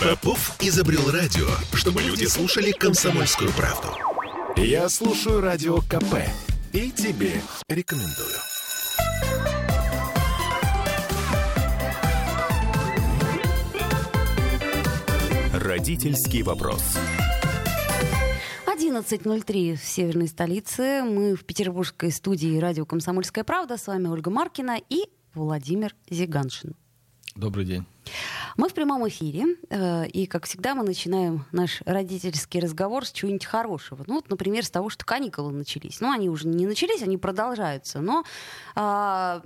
Попов 0.00 0.56
изобрел 0.60 1.10
радио, 1.10 1.46
чтобы 1.74 2.00
люди 2.00 2.24
слушали 2.24 2.70
комсомольскую 2.70 3.50
правду. 3.52 3.88
Я 4.56 4.88
слушаю 4.88 5.42
радио 5.42 5.76
КП 5.82 6.24
и 6.72 6.90
тебе 6.90 7.42
рекомендую. 7.68 8.38
Родительский 15.52 16.42
вопрос. 16.44 16.82
11.03 18.66 19.76
в 19.76 19.84
северной 19.84 20.28
столице. 20.28 21.02
Мы 21.02 21.36
в 21.36 21.44
петербургской 21.44 22.10
студии 22.10 22.58
радио 22.58 22.86
«Комсомольская 22.86 23.44
правда». 23.44 23.76
С 23.76 23.86
вами 23.86 24.08
Ольга 24.08 24.30
Маркина 24.30 24.78
и 24.88 25.10
Владимир 25.34 25.94
Зиганшин. 26.08 26.74
Добрый 27.36 27.64
день. 27.64 27.86
Мы 28.56 28.68
в 28.68 28.74
прямом 28.74 29.06
эфире, 29.08 29.56
э, 29.68 30.06
и, 30.08 30.26
как 30.26 30.46
всегда, 30.46 30.74
мы 30.74 30.82
начинаем 30.82 31.44
наш 31.52 31.80
родительский 31.86 32.60
разговор 32.60 33.06
с 33.06 33.12
чего-нибудь 33.12 33.46
хорошего. 33.46 34.02
Ну, 34.06 34.16
вот, 34.16 34.28
например, 34.28 34.64
с 34.64 34.70
того, 34.70 34.90
что 34.90 35.04
каникулы 35.04 35.52
начались. 35.52 36.00
Ну, 36.00 36.10
они 36.10 36.28
уже 36.28 36.48
не 36.48 36.66
начались, 36.66 37.02
они 37.02 37.16
продолжаются. 37.16 38.00
Но 38.00 38.24
а, 38.74 39.42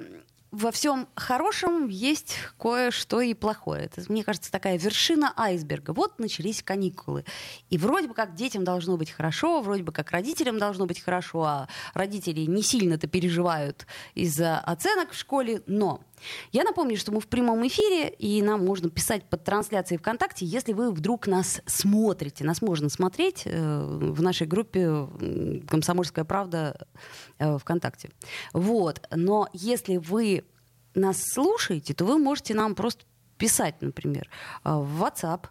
во 0.55 0.71
всем 0.71 1.09
хорошем 1.17 1.89
есть 1.89 2.37
кое-что 2.59 3.21
и 3.21 3.35
плохое. 3.35 3.85
Это, 3.85 4.03
мне 4.11 4.23
кажется, 4.23 4.53
такая 4.53 4.79
вершина 4.79 5.35
айсберга. 5.37 5.93
Вот 5.93 6.19
начались 6.19 6.63
каникулы. 6.63 7.25
И 7.71 7.77
вроде 7.77 8.09
бы 8.09 8.15
как 8.15 8.35
детям 8.35 8.63
должно 8.63 8.97
быть 8.97 9.11
хорошо, 9.11 9.61
вроде 9.61 9.83
бы 9.83 9.93
как 9.93 10.13
родителям 10.13 10.59
должно 10.59 10.87
быть 10.87 11.01
хорошо, 11.01 11.43
а 11.43 11.69
родители 11.93 12.43
не 12.43 12.63
сильно-то 12.63 13.09
переживают 13.09 13.87
из-за 14.15 14.59
оценок 14.59 15.11
в 15.11 15.19
школе. 15.19 15.63
Но 15.67 16.01
я 16.53 16.65
напомню, 16.65 16.97
что 16.97 17.13
мы 17.13 17.21
в 17.21 17.27
прямом 17.27 17.67
эфире, 17.67 18.09
и 18.09 18.43
нам 18.43 18.65
можно 18.65 18.91
писать 18.91 19.25
под 19.29 19.45
трансляцией 19.45 19.99
ВКонтакте, 19.99 20.47
если 20.47 20.73
вы 20.73 20.91
вдруг 20.91 21.27
нас 21.27 21.61
смотрите. 21.67 22.45
Нас 22.45 22.63
можно 22.63 22.89
смотреть 22.89 23.43
э, 23.45 23.85
в 23.85 24.23
нашей 24.23 24.47
группе 24.47 25.09
«Комсомольская 25.69 26.25
правда» 26.25 26.87
э, 27.39 27.59
ВКонтакте. 27.59 28.11
Вот. 28.53 29.07
Но 29.11 29.49
если 29.53 29.97
вы 29.97 30.45
нас 30.95 31.23
слушаете, 31.33 31.95
то 31.95 32.05
вы 32.05 32.19
можете 32.19 32.55
нам 32.55 32.75
просто 32.75 33.05
писать, 33.39 33.77
например, 33.81 34.29
э, 34.65 34.71
в 34.71 35.03
WhatsApp 35.03 35.47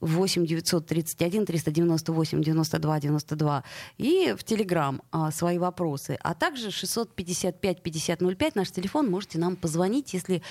8 0.00 0.46
931 0.46 1.46
398 1.46 2.42
92 2.42 3.00
92 3.00 3.64
и 3.98 4.34
в 4.36 4.44
Телеграм 4.44 5.02
а, 5.10 5.30
свои 5.30 5.58
вопросы. 5.58 6.18
А 6.22 6.34
также 6.34 6.70
655 6.70 7.82
5005 7.82 8.54
наш 8.56 8.70
телефон. 8.70 9.10
Можете 9.10 9.38
нам 9.38 9.56
позвонить, 9.56 10.14
если 10.14 10.42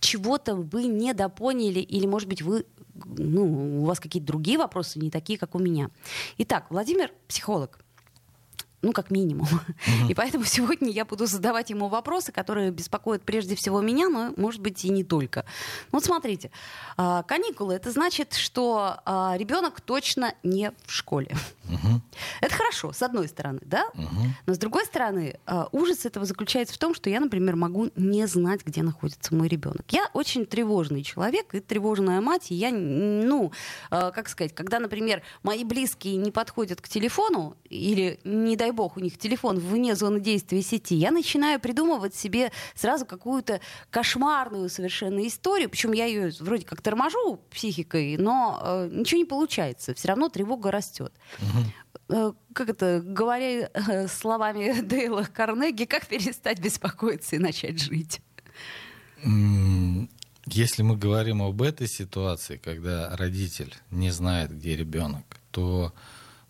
чего-то 0.00 0.54
вы 0.54 0.84
недопоняли 0.84 1.80
или, 1.80 2.06
может 2.06 2.28
быть, 2.28 2.42
вы 2.42 2.66
ну, 3.16 3.80
у 3.82 3.84
вас 3.84 3.98
какие-то 3.98 4.26
другие 4.28 4.58
вопросы, 4.58 4.98
не 4.98 5.10
такие, 5.10 5.38
как 5.38 5.54
у 5.54 5.58
меня. 5.58 5.90
Итак, 6.38 6.66
Владимир 6.70 7.10
психолог 7.26 7.83
ну, 8.84 8.92
как 8.92 9.10
минимум. 9.10 9.48
Mm-hmm. 9.48 10.10
И 10.10 10.14
поэтому 10.14 10.44
сегодня 10.44 10.90
я 10.90 11.04
буду 11.04 11.26
задавать 11.26 11.70
ему 11.70 11.88
вопросы, 11.88 12.32
которые 12.32 12.70
беспокоят 12.70 13.22
прежде 13.22 13.56
всего 13.56 13.80
меня, 13.80 14.08
но, 14.08 14.32
может 14.36 14.60
быть, 14.60 14.84
и 14.84 14.90
не 14.90 15.02
только. 15.02 15.44
Вот 15.90 16.04
смотрите, 16.04 16.50
а, 16.96 17.22
каникулы 17.22 17.74
это 17.74 17.90
значит, 17.90 18.34
что 18.34 18.96
а, 19.04 19.34
ребенок 19.38 19.80
точно 19.80 20.34
не 20.42 20.72
в 20.84 20.92
школе. 20.92 21.34
Mm-hmm. 21.64 22.00
Это 22.42 22.54
хорошо, 22.54 22.92
с 22.92 23.02
одной 23.02 23.26
стороны, 23.28 23.60
да? 23.64 23.86
Mm-hmm. 23.94 24.28
Но 24.46 24.54
с 24.54 24.58
другой 24.58 24.84
стороны, 24.84 25.40
а, 25.46 25.68
ужас 25.72 26.04
этого 26.04 26.26
заключается 26.26 26.74
в 26.74 26.78
том, 26.78 26.94
что 26.94 27.08
я, 27.08 27.20
например, 27.20 27.56
могу 27.56 27.90
не 27.96 28.26
знать, 28.26 28.66
где 28.66 28.82
находится 28.82 29.34
мой 29.34 29.48
ребенок. 29.48 29.84
Я 29.90 30.10
очень 30.12 30.44
тревожный 30.44 31.02
человек 31.02 31.54
и 31.54 31.60
тревожная 31.60 32.20
мать, 32.20 32.50
и 32.50 32.54
я, 32.54 32.70
ну, 32.70 33.50
как 33.90 34.28
сказать, 34.28 34.54
когда, 34.54 34.78
например, 34.78 35.22
мои 35.42 35.64
близкие 35.64 36.16
не 36.16 36.30
подходят 36.30 36.80
к 36.80 36.88
телефону 36.88 37.56
или, 37.70 38.20
не 38.24 38.56
дай 38.56 38.73
бог, 38.74 38.96
у 38.96 39.00
них 39.00 39.18
телефон 39.18 39.58
вне 39.58 39.94
зоны 39.94 40.20
действия 40.20 40.62
сети, 40.62 40.94
я 40.94 41.10
начинаю 41.10 41.58
придумывать 41.60 42.14
себе 42.14 42.52
сразу 42.74 43.06
какую-то 43.06 43.60
кошмарную 43.90 44.68
совершенно 44.68 45.26
историю, 45.26 45.70
причем 45.70 45.92
я 45.92 46.06
ее 46.06 46.32
вроде 46.40 46.66
как 46.66 46.82
торможу 46.82 47.40
психикой, 47.50 48.16
но 48.18 48.60
э, 48.62 48.88
ничего 48.92 49.18
не 49.18 49.24
получается, 49.24 49.94
все 49.94 50.08
равно 50.08 50.28
тревога 50.28 50.70
растет. 50.70 51.12
Угу. 51.40 52.36
Как 52.52 52.68
это, 52.68 53.00
говоря 53.02 53.70
э, 53.72 54.08
словами 54.08 54.80
Дейла 54.82 55.26
Карнеги, 55.32 55.84
как 55.84 56.06
перестать 56.06 56.60
беспокоиться 56.60 57.36
и 57.36 57.38
начать 57.38 57.80
жить? 57.80 58.20
Если 60.46 60.82
мы 60.82 60.96
говорим 60.96 61.40
об 61.40 61.62
этой 61.62 61.86
ситуации, 61.86 62.58
когда 62.62 63.16
родитель 63.16 63.74
не 63.90 64.10
знает, 64.10 64.54
где 64.54 64.76
ребенок, 64.76 65.24
то 65.50 65.94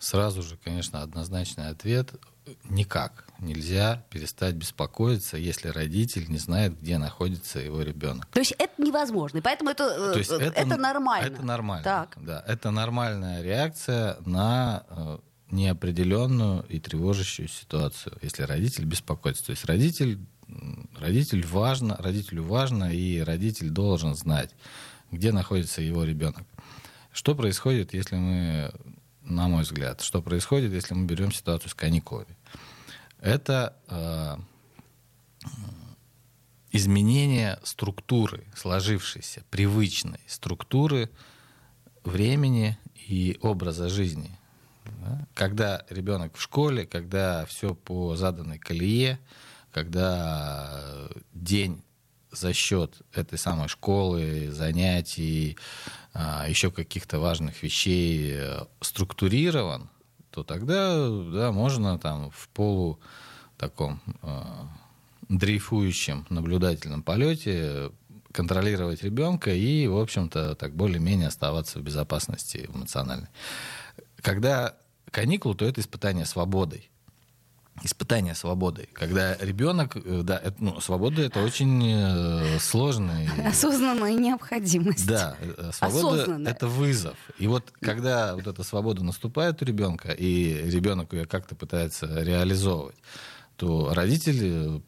Сразу 0.05 0.43
же, 0.43 0.55
конечно, 0.63 1.01
однозначный 1.01 1.69
ответ– 1.69 2.13
никак. 2.69 3.25
Нельзя 3.39 4.05
перестать 4.11 4.53
беспокоиться, 4.53 5.35
если 5.35 5.69
родитель 5.69 6.29
не 6.29 6.37
знает, 6.37 6.79
где 6.79 6.99
находится 6.99 7.57
его 7.57 7.81
ребенок. 7.81 8.27
То 8.27 8.39
есть 8.39 8.53
это 8.59 8.79
невозможно, 8.79 9.41
поэтому 9.41 9.71
это, 9.71 9.83
э, 9.85 10.13
То 10.13 10.19
есть 10.19 10.29
это, 10.31 10.43
это 10.43 10.77
нормально. 10.77 11.25
Это 11.25 11.41
нормально. 11.41 11.83
Так. 11.83 12.17
Да, 12.21 12.43
это 12.45 12.69
нормальная 12.69 13.41
реакция 13.41 14.17
на 14.27 14.83
э, 14.89 15.17
неопределенную 15.49 16.63
и 16.69 16.79
тревожащую 16.79 17.47
ситуацию, 17.47 18.15
если 18.21 18.43
родитель 18.43 18.85
беспокоится. 18.85 19.43
То 19.47 19.53
есть 19.53 19.65
родитель, 19.65 20.19
родитель 20.99 21.43
важно, 21.47 21.97
родителю 21.97 22.43
важно, 22.43 22.93
и 22.93 23.21
родитель 23.21 23.71
должен 23.71 24.13
знать, 24.13 24.51
где 25.09 25.31
находится 25.31 25.81
его 25.81 26.03
ребенок. 26.03 26.43
Что 27.11 27.33
происходит, 27.33 27.95
если 27.95 28.17
мы 28.17 28.71
на 29.25 29.47
мой 29.47 29.63
взгляд, 29.63 30.01
что 30.01 30.21
происходит, 30.21 30.71
если 30.71 30.93
мы 30.93 31.05
берем 31.05 31.31
ситуацию 31.31 31.69
с 31.69 31.73
каникулами. 31.73 32.37
Это 33.19 33.75
э, 33.87 34.35
изменение 36.71 37.59
структуры, 37.63 38.45
сложившейся, 38.55 39.43
привычной 39.49 40.19
структуры 40.27 41.09
времени 42.03 42.77
и 43.07 43.37
образа 43.41 43.89
жизни. 43.89 44.37
Да? 44.85 45.27
Когда 45.33 45.85
ребенок 45.89 46.37
в 46.37 46.41
школе, 46.41 46.85
когда 46.85 47.45
все 47.45 47.73
по 47.73 48.15
заданной 48.15 48.59
колее, 48.59 49.19
когда 49.71 51.09
день 51.33 51.81
за 52.37 52.53
счет 52.53 53.01
этой 53.13 53.37
самой 53.37 53.67
школы, 53.67 54.49
занятий, 54.51 55.57
а, 56.13 56.47
еще 56.47 56.71
каких-то 56.71 57.19
важных 57.19 57.61
вещей 57.63 58.33
э, 58.35 58.65
структурирован, 58.81 59.89
то 60.29 60.43
тогда 60.43 61.09
да, 61.09 61.51
можно 61.51 61.99
там 61.99 62.31
в 62.31 62.49
полу 62.49 62.99
таком 63.57 64.01
э, 64.21 64.43
дрейфующем 65.29 66.25
наблюдательном 66.29 67.03
полете 67.03 67.91
контролировать 68.31 69.01
ребенка 69.03 69.53
и, 69.53 69.87
в 69.87 69.97
общем-то, 69.97 70.55
так 70.55 70.75
более-менее 70.75 71.29
оставаться 71.29 71.79
в 71.79 71.83
безопасности 71.83 72.69
эмоциональной. 72.73 73.29
Когда 74.21 74.75
каникулы, 75.09 75.55
то 75.55 75.65
это 75.65 75.79
испытание 75.79 76.25
свободой 76.25 76.89
испытание 77.83 78.35
свободой, 78.35 78.89
когда 78.93 79.35
ребенок, 79.37 79.97
э, 79.97 80.21
да, 80.23 80.37
это, 80.37 80.55
ну, 80.59 80.79
свобода 80.79 81.21
это 81.21 81.43
очень 81.43 81.83
э, 81.85 82.59
сложный... 82.59 83.29
Осознанная 83.45 84.13
необходимость. 84.13 85.05
Да, 85.05 85.35
э, 85.39 85.71
свобода 85.73 86.39
это 86.45 86.67
вызов. 86.67 87.17
И 87.37 87.47
вот 87.47 87.71
когда 87.81 88.35
вот 88.35 88.47
эта 88.47 88.63
свобода 88.63 89.03
наступает 89.03 89.61
у 89.61 89.65
ребенка, 89.65 90.11
и 90.11 90.69
ребенок 90.69 91.13
ее 91.13 91.25
как-то 91.25 91.55
пытается 91.55 92.23
реализовывать, 92.23 92.95
то 93.57 93.93
родители 93.93 94.81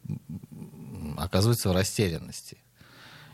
оказываются 1.18 1.70
в 1.70 1.74
растерянности. 1.74 2.58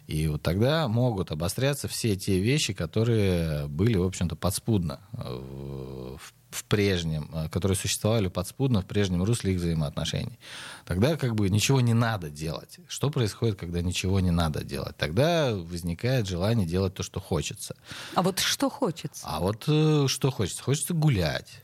И 0.07 0.27
вот 0.27 0.41
тогда 0.41 0.87
могут 0.87 1.31
обостряться 1.31 1.87
все 1.87 2.15
те 2.15 2.39
вещи, 2.39 2.73
которые 2.73 3.67
были, 3.67 3.97
в 3.97 4.03
общем-то, 4.03 4.35
подспудно 4.35 4.99
в 5.13 6.33
в 6.53 6.63
прежнем, 6.65 7.29
э, 7.33 7.50
которые 7.50 7.75
существовали 7.75 8.27
подспудно 8.27 8.81
в 8.81 8.85
прежнем 8.85 9.23
русле 9.23 9.53
их 9.53 9.59
взаимоотношений. 9.59 10.39
Тогда 10.85 11.17
как 11.17 11.35
бы 11.35 11.50
ничего 11.50 11.81
не 11.81 11.94
надо 11.94 12.29
делать. 12.29 12.79
Что 12.88 13.09
происходит, 13.09 13.59
когда 13.59 13.81
ничего 13.81 14.19
не 14.19 14.31
надо 14.31 14.63
делать? 14.63 14.95
Тогда 14.97 15.53
возникает 15.53 16.27
желание 16.27 16.67
делать 16.67 16.94
то, 16.94 17.03
что 17.03 17.19
хочется. 17.19 17.75
А 18.15 18.21
вот 18.21 18.39
что 18.39 18.69
хочется? 18.69 19.25
А 19.27 19.39
вот 19.39 19.65
э, 19.67 20.05
что 20.07 20.31
хочется? 20.31 20.63
Хочется 20.63 20.94
гулять. 20.94 21.61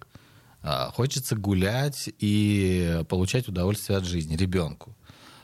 А, 0.62 0.92
хочется 0.92 1.36
гулять 1.36 2.10
и 2.20 3.04
получать 3.08 3.48
удовольствие 3.48 3.98
от 3.98 4.06
жизни 4.06 4.36
ребенку. 4.36 4.96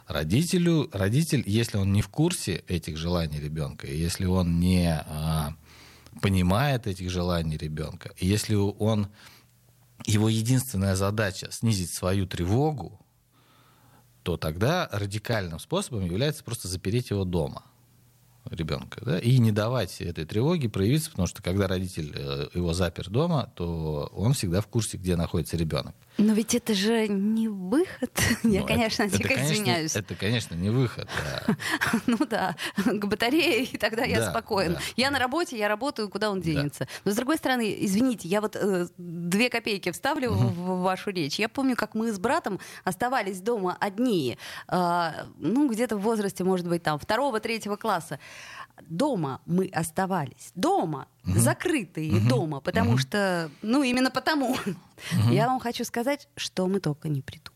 Родителю, 0.08 0.90
родитель, 0.92 1.44
если 1.48 1.78
он 1.78 1.92
не 1.92 2.02
в 2.02 2.10
курсе 2.10 2.64
этих 2.68 2.98
желаний 2.98 3.40
ребенка, 3.40 3.88
если 3.88 4.26
он 4.26 4.60
не 4.60 5.04
а, 5.08 5.56
понимает 6.22 6.86
этих 6.86 7.10
желаний 7.10 7.58
ребенка, 7.58 8.12
если 8.20 8.56
он 8.56 9.08
его 10.04 10.30
единственная 10.30 10.96
задача 10.96 11.50
снизить 11.52 11.94
свою 11.94 12.28
тревогу, 12.28 13.00
то 14.24 14.38
тогда 14.38 14.90
радикальным 14.92 15.60
способом 15.60 16.06
является 16.06 16.44
просто 16.44 16.68
запереть 16.68 17.12
его 17.12 17.26
дома. 17.26 17.64
ребенка, 18.50 19.04
да, 19.04 19.20
и 19.20 19.38
не 19.38 19.52
давать 19.52 20.02
этой 20.02 20.26
тревоге 20.26 20.70
проявиться, 20.70 21.12
потому 21.12 21.28
что 21.28 21.42
когда 21.42 21.68
родитель 21.68 22.12
э, 22.16 22.48
его 22.54 22.74
запер 22.74 23.10
дома, 23.10 23.52
то 23.56 24.12
он 24.14 24.34
всегда 24.34 24.62
в 24.62 24.68
курсе, 24.68 24.98
где 24.98 25.16
находится 25.16 25.58
ребенок. 25.58 25.96
Но 26.18 26.34
ведь 26.34 26.56
это 26.56 26.74
же 26.74 27.08
не 27.08 27.48
выход. 27.50 28.12
Я, 28.44 28.62
Ну, 28.62 28.68
конечно, 28.68 29.04
это, 29.04 29.18
дико 29.18 29.28
это, 29.28 29.36
конечно, 29.36 29.54
извиняюсь. 29.54 29.96
Это, 29.96 30.16
конечно, 30.16 30.56
не 30.56 30.70
выход. 30.70 31.10
да. 31.48 31.56
Ну 32.08 32.18
да, 32.26 32.56
к 32.78 33.06
батарее, 33.06 33.64
и 33.66 33.78
тогда 33.78 34.04
я 34.06 34.20
Да, 34.20 34.32
спокоен. 34.32 34.74
да. 34.74 34.80
Я 34.96 35.12
на 35.12 35.20
работе, 35.20 35.58
я 35.58 35.68
работаю, 35.68 36.10
куда 36.10 36.30
он 36.32 36.40
Да. 36.40 36.46
денется. 36.46 36.88
Но 37.04 37.12
с 37.12 37.16
другой 37.16 37.38
стороны, 37.38 37.76
извините, 37.80 38.28
я 38.28 38.40
вот 38.42 38.56
э, 38.56 38.88
две 38.98 39.50
копейки 39.50 39.92
вставлю 39.92 40.32
в, 40.32 40.54
в 40.54 40.82
вашу 40.84 41.10
речь. 41.12 41.38
Я 41.40 41.50
помню, 41.50 41.76
как 41.76 41.96
мы 41.96 42.12
с 42.14 42.20
братом 42.20 42.60
оставались 42.84 43.42
дома 43.42 43.76
одни, 43.80 44.38
э, 44.70 45.12
ну 45.38 45.70
где-то 45.70 45.98
в 45.98 46.02
возрасте, 46.02 46.44
может 46.44 46.68
быть, 46.68 46.84
там 46.84 46.98
второго, 47.00 47.40
третьего 47.40 47.76
класса. 47.76 48.20
Дома 48.82 49.42
мы 49.46 49.68
оставались. 49.68 50.52
Дома. 50.56 51.08
Закрытые 51.24 52.20
дома. 52.20 52.60
Потому 52.62 52.98
что, 52.98 53.50
ну, 53.62 53.84
именно 53.84 54.12
потому. 54.12 54.56
Я 55.30 55.48
вам 55.48 55.60
хочу 55.60 55.84
сказать, 55.84 56.28
что 56.36 56.68
мы 56.68 56.80
только 56.80 57.10
не 57.10 57.22
придумывали. 57.22 57.56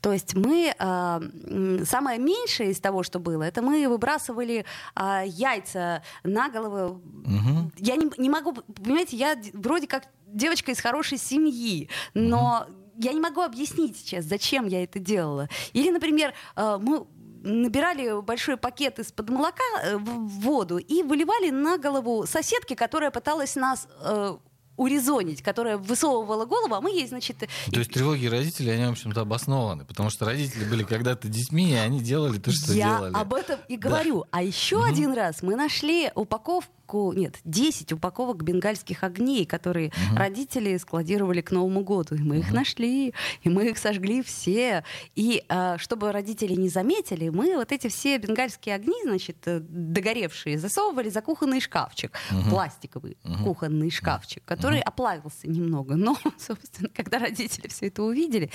То 0.00 0.12
есть 0.12 0.34
мы 0.34 0.74
м, 0.78 1.84
самое 1.86 2.18
меньшее 2.18 2.70
из 2.70 2.80
того, 2.80 3.02
что 3.02 3.18
было, 3.18 3.42
это 3.44 3.62
мы 3.62 3.88
выбрасывали 3.88 4.64
а, 4.94 5.22
яйца 5.24 6.02
на 6.22 6.48
голову. 6.50 7.00
Мгм. 7.24 7.72
Я 7.78 7.96
не, 7.96 8.10
не 8.18 8.28
могу, 8.28 8.52
понимаете, 8.52 9.16
я 9.16 9.36
вроде 9.54 9.86
как 9.86 10.04
девочка 10.26 10.72
из 10.72 10.80
хорошей 10.80 11.18
семьи, 11.18 11.88
но 12.14 12.66
я 12.98 13.12
не 13.12 13.20
могу 13.20 13.40
объяснить 13.40 13.96
сейчас, 13.96 14.24
зачем 14.26 14.66
я 14.66 14.84
это 14.84 14.98
делала. 14.98 15.48
Или, 15.72 15.90
например, 15.90 16.34
а, 16.54 16.78
мы 16.78 17.06
набирали 17.42 18.20
большой 18.22 18.56
пакет 18.56 18.98
из-под 18.98 19.30
молока 19.30 19.62
э, 19.82 19.96
в 19.96 20.40
воду 20.40 20.78
и 20.78 21.02
выливали 21.02 21.50
на 21.50 21.78
голову 21.78 22.26
соседки, 22.26 22.74
которая 22.74 23.10
пыталась 23.10 23.56
нас 23.56 23.88
э, 24.02 24.36
урезонить, 24.80 25.42
которая 25.42 25.76
высовывала 25.76 26.46
голову, 26.46 26.74
а 26.74 26.80
мы 26.80 26.90
ей, 26.90 27.06
значит, 27.06 27.36
То 27.36 27.78
есть 27.78 27.92
тревоги 27.92 28.26
родителей, 28.26 28.72
они, 28.72 28.86
в 28.86 28.92
общем-то, 28.92 29.20
обоснованы, 29.20 29.84
потому 29.84 30.08
что 30.08 30.24
родители 30.24 30.64
были 30.64 30.84
когда-то 30.84 31.28
детьми, 31.28 31.72
и 31.72 31.74
они 31.74 32.00
делали 32.00 32.38
то, 32.38 32.50
что 32.50 32.72
Я 32.72 32.96
делали. 32.96 33.12
об 33.14 33.34
этом 33.34 33.60
и 33.68 33.76
говорю. 33.76 34.24
А 34.30 34.42
еще 34.42 34.82
один 34.82 35.12
раз 35.12 35.42
мы 35.42 35.54
нашли 35.54 36.10
упаковку, 36.14 36.72
нет, 37.14 37.38
10 37.44 37.92
упаковок 37.92 38.42
бенгальских 38.42 39.04
огней, 39.04 39.46
которые 39.46 39.92
родители 40.14 40.76
складировали 40.76 41.40
к 41.40 41.50
Новому 41.50 41.82
году. 41.82 42.14
И 42.14 42.22
мы 42.22 42.38
их 42.38 42.52
нашли, 42.52 43.14
и 43.42 43.48
мы 43.48 43.68
их 43.70 43.78
сожгли 43.78 44.22
все. 44.22 44.84
И 45.14 45.44
а, 45.48 45.78
чтобы 45.78 46.12
родители 46.12 46.54
не 46.54 46.68
заметили, 46.68 47.28
мы 47.28 47.56
вот 47.56 47.72
эти 47.72 47.88
все 47.88 48.18
бенгальские 48.18 48.74
огни, 48.74 48.94
значит, 49.04 49.36
э, 49.46 49.60
догоревшие, 49.60 50.58
засовывали 50.58 51.08
за 51.08 51.22
кухонный 51.22 51.60
шкафчик, 51.60 52.12
пластиковый 52.48 53.16
кухонный 53.44 53.90
шкафчик, 53.90 54.44
который 54.44 54.80
оплавился 54.80 55.48
немного. 55.48 55.96
Но, 55.96 56.16
собственно, 56.38 56.88
когда 56.94 57.18
родители 57.18 57.68
все 57.68 57.86
это 57.86 58.02
увидели, 58.02 58.50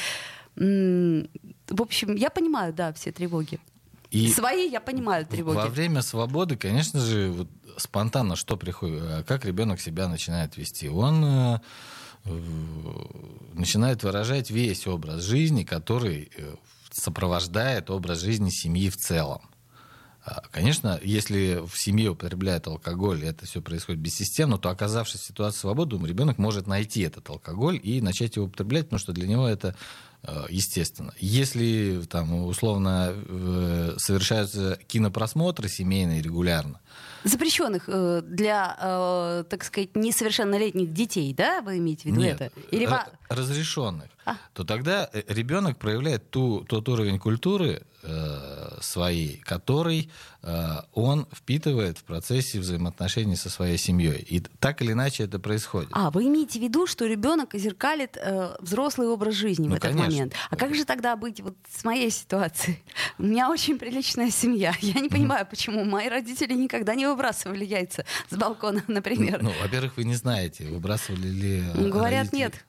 в 0.55 1.81
общем, 1.81 2.15
я 2.15 2.29
понимаю, 2.29 2.73
да, 2.73 2.93
все 2.93 3.11
тревоги. 3.11 3.59
И 4.15 4.31
Свои 4.31 4.69
я 4.69 4.79
понимаю 4.79 5.25
тревоги. 5.25 5.57
во 5.57 5.67
время 5.67 6.01
свободы, 6.01 6.55
конечно 6.55 6.99
же, 7.01 7.31
вот 7.31 7.49
спонтанно 7.77 8.35
что 8.35 8.55
приходит, 8.55 9.01
а 9.03 9.23
как 9.23 9.43
ребенок 9.45 9.81
себя 9.81 10.07
начинает 10.07 10.55
вести? 10.55 10.87
Он 10.87 11.25
э, 11.25 11.59
э, 12.23 12.39
начинает 13.53 14.03
выражать 14.03 14.49
весь 14.49 14.87
образ 14.87 15.23
жизни, 15.23 15.63
который 15.63 16.31
э, 16.37 16.55
сопровождает 16.91 17.89
образ 17.89 18.21
жизни 18.21 18.49
семьи 18.49 18.89
в 18.89 18.95
целом. 18.95 19.41
А, 20.25 20.41
Конечно, 20.51 20.99
если 21.03 21.61
в 21.67 21.77
семье 21.77 22.11
употребляют 22.11 22.67
алкоголь, 22.67 23.23
и 23.23 23.27
это 23.27 23.45
все 23.45 23.61
происходит 23.61 24.01
бессистемно, 24.01 24.57
то 24.57 24.69
оказавшись 24.69 25.21
в 25.21 25.27
ситуации 25.27 25.59
свободы, 25.59 25.97
ребенок 26.07 26.37
может 26.37 26.67
найти 26.67 27.01
этот 27.01 27.29
алкоголь 27.29 27.79
и 27.81 28.01
начать 28.01 28.35
его 28.35 28.47
употреблять, 28.47 28.85
потому 28.85 28.99
что 28.99 29.13
для 29.13 29.27
него 29.27 29.47
это 29.47 29.69
э, 29.69 29.73
естественно. 30.49 31.13
Если 31.19 32.01
там 32.09 32.45
условно 32.45 33.13
э, 33.13 33.95
совершаются 33.97 34.79
кинопросмотры 34.87 35.69
семейные 35.69 36.21
регулярно, 36.21 36.79
Запрещенных 37.25 37.85
э, 37.87 38.21
для, 38.23 38.77
э, 38.79 39.43
так 39.49 39.63
сказать, 39.63 39.95
несовершеннолетних 39.95 40.93
детей, 40.93 41.33
да, 41.33 41.61
вы 41.63 41.79
имеете 41.79 42.03
в 42.03 42.05
виду 42.05 42.21
нет, 42.21 42.39
это? 42.39 42.51
Или 42.69 42.87
разрешенных, 43.29 44.09
А. 44.25 44.35
то 44.53 44.63
тогда 44.63 45.09
э, 45.11 45.23
ребенок 45.27 45.79
проявляет 45.79 46.29
ту, 46.29 46.63
тот 46.69 46.87
уровень 46.87 47.17
культуры 47.17 47.81
э, 48.03 48.77
своей, 48.79 49.37
который 49.37 50.11
э, 50.43 50.75
он 50.93 51.27
впитывает 51.33 51.97
в 51.97 52.03
процессе 52.03 52.59
взаимоотношений 52.59 53.35
со 53.35 53.49
своей 53.49 53.79
семьей. 53.79 54.23
И 54.29 54.41
так 54.59 54.83
или 54.83 54.91
иначе 54.91 55.23
это 55.23 55.39
происходит. 55.39 55.89
А, 55.93 56.11
вы 56.11 56.25
имеете 56.25 56.59
в 56.59 56.61
виду, 56.61 56.85
что 56.85 57.07
ребенок 57.07 57.55
зеркалит 57.55 58.17
э, 58.21 58.55
взрослый 58.59 59.07
образ 59.07 59.33
жизни 59.33 59.67
Ну, 59.67 59.73
в 59.73 59.77
этот 59.77 59.93
конечно. 59.93 60.05
Момент. 60.15 60.33
А 60.49 60.55
как 60.55 60.73
же 60.75 60.85
тогда 60.85 61.15
быть 61.15 61.41
вот 61.41 61.55
с 61.69 61.83
моей 61.83 62.09
ситуацией? 62.11 62.79
У 63.17 63.23
меня 63.23 63.49
очень 63.49 63.77
приличная 63.77 64.31
семья. 64.31 64.73
Я 64.81 64.99
не 65.01 65.09
понимаю, 65.09 65.45
почему 65.45 65.83
мои 65.85 66.07
родители 66.09 66.53
никогда 66.53 66.95
не 66.95 67.05
выбрасывали 67.07 67.65
яйца 67.65 68.05
с 68.29 68.35
балкона, 68.35 68.83
например. 68.87 69.41
Ну, 69.43 69.51
во-первых, 69.61 69.97
вы 69.97 70.03
не 70.05 70.15
знаете, 70.15 70.65
выбрасывали 70.67 71.27
ли... 71.27 71.59
э, 71.59 71.73
Ну, 71.75 71.89
Говорят, 71.89 72.27
родители- 72.33 72.37
нет. 72.37 72.65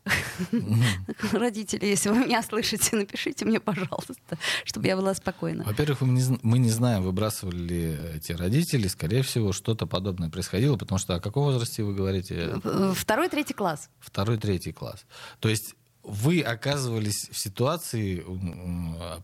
Родители, 1.32 1.87
если 1.87 2.08
вы 2.10 2.19
меня 2.26 2.43
слышите, 2.43 2.96
напишите 2.96 3.44
мне, 3.44 3.60
пожалуйста, 3.60 4.38
чтобы 4.64 4.87
я 4.87 4.96
была 4.96 5.14
спокойна. 5.14 5.64
Во-первых, 5.64 6.00
мы 6.02 6.12
не, 6.14 6.20
зн- 6.20 6.40
мы 6.42 6.58
не 6.58 6.70
знаем, 6.70 7.02
выбрасывали 7.02 7.56
ли 7.58 7.99
эти 8.16 8.32
родители. 8.32 8.88
Скорее 8.88 9.22
всего, 9.22 9.52
что-то 9.52 9.87
подобное 9.87 10.28
происходило, 10.31 10.76
потому 10.76 10.99
что 10.99 11.14
о 11.14 11.20
каком 11.20 11.44
возрасте 11.44 11.82
вы 11.82 11.94
говорите? 11.94 12.60
Э, 12.64 12.92
Второй, 12.94 13.28
третий 13.28 13.54
класс. 13.54 13.88
Второй, 14.00 14.38
третий 14.38 14.72
класс. 14.72 15.04
То 15.40 15.49
есть 15.49 15.75
вы 16.06 16.40
оказывались 16.40 17.28
в 17.32 17.36
ситуации, 17.36 18.24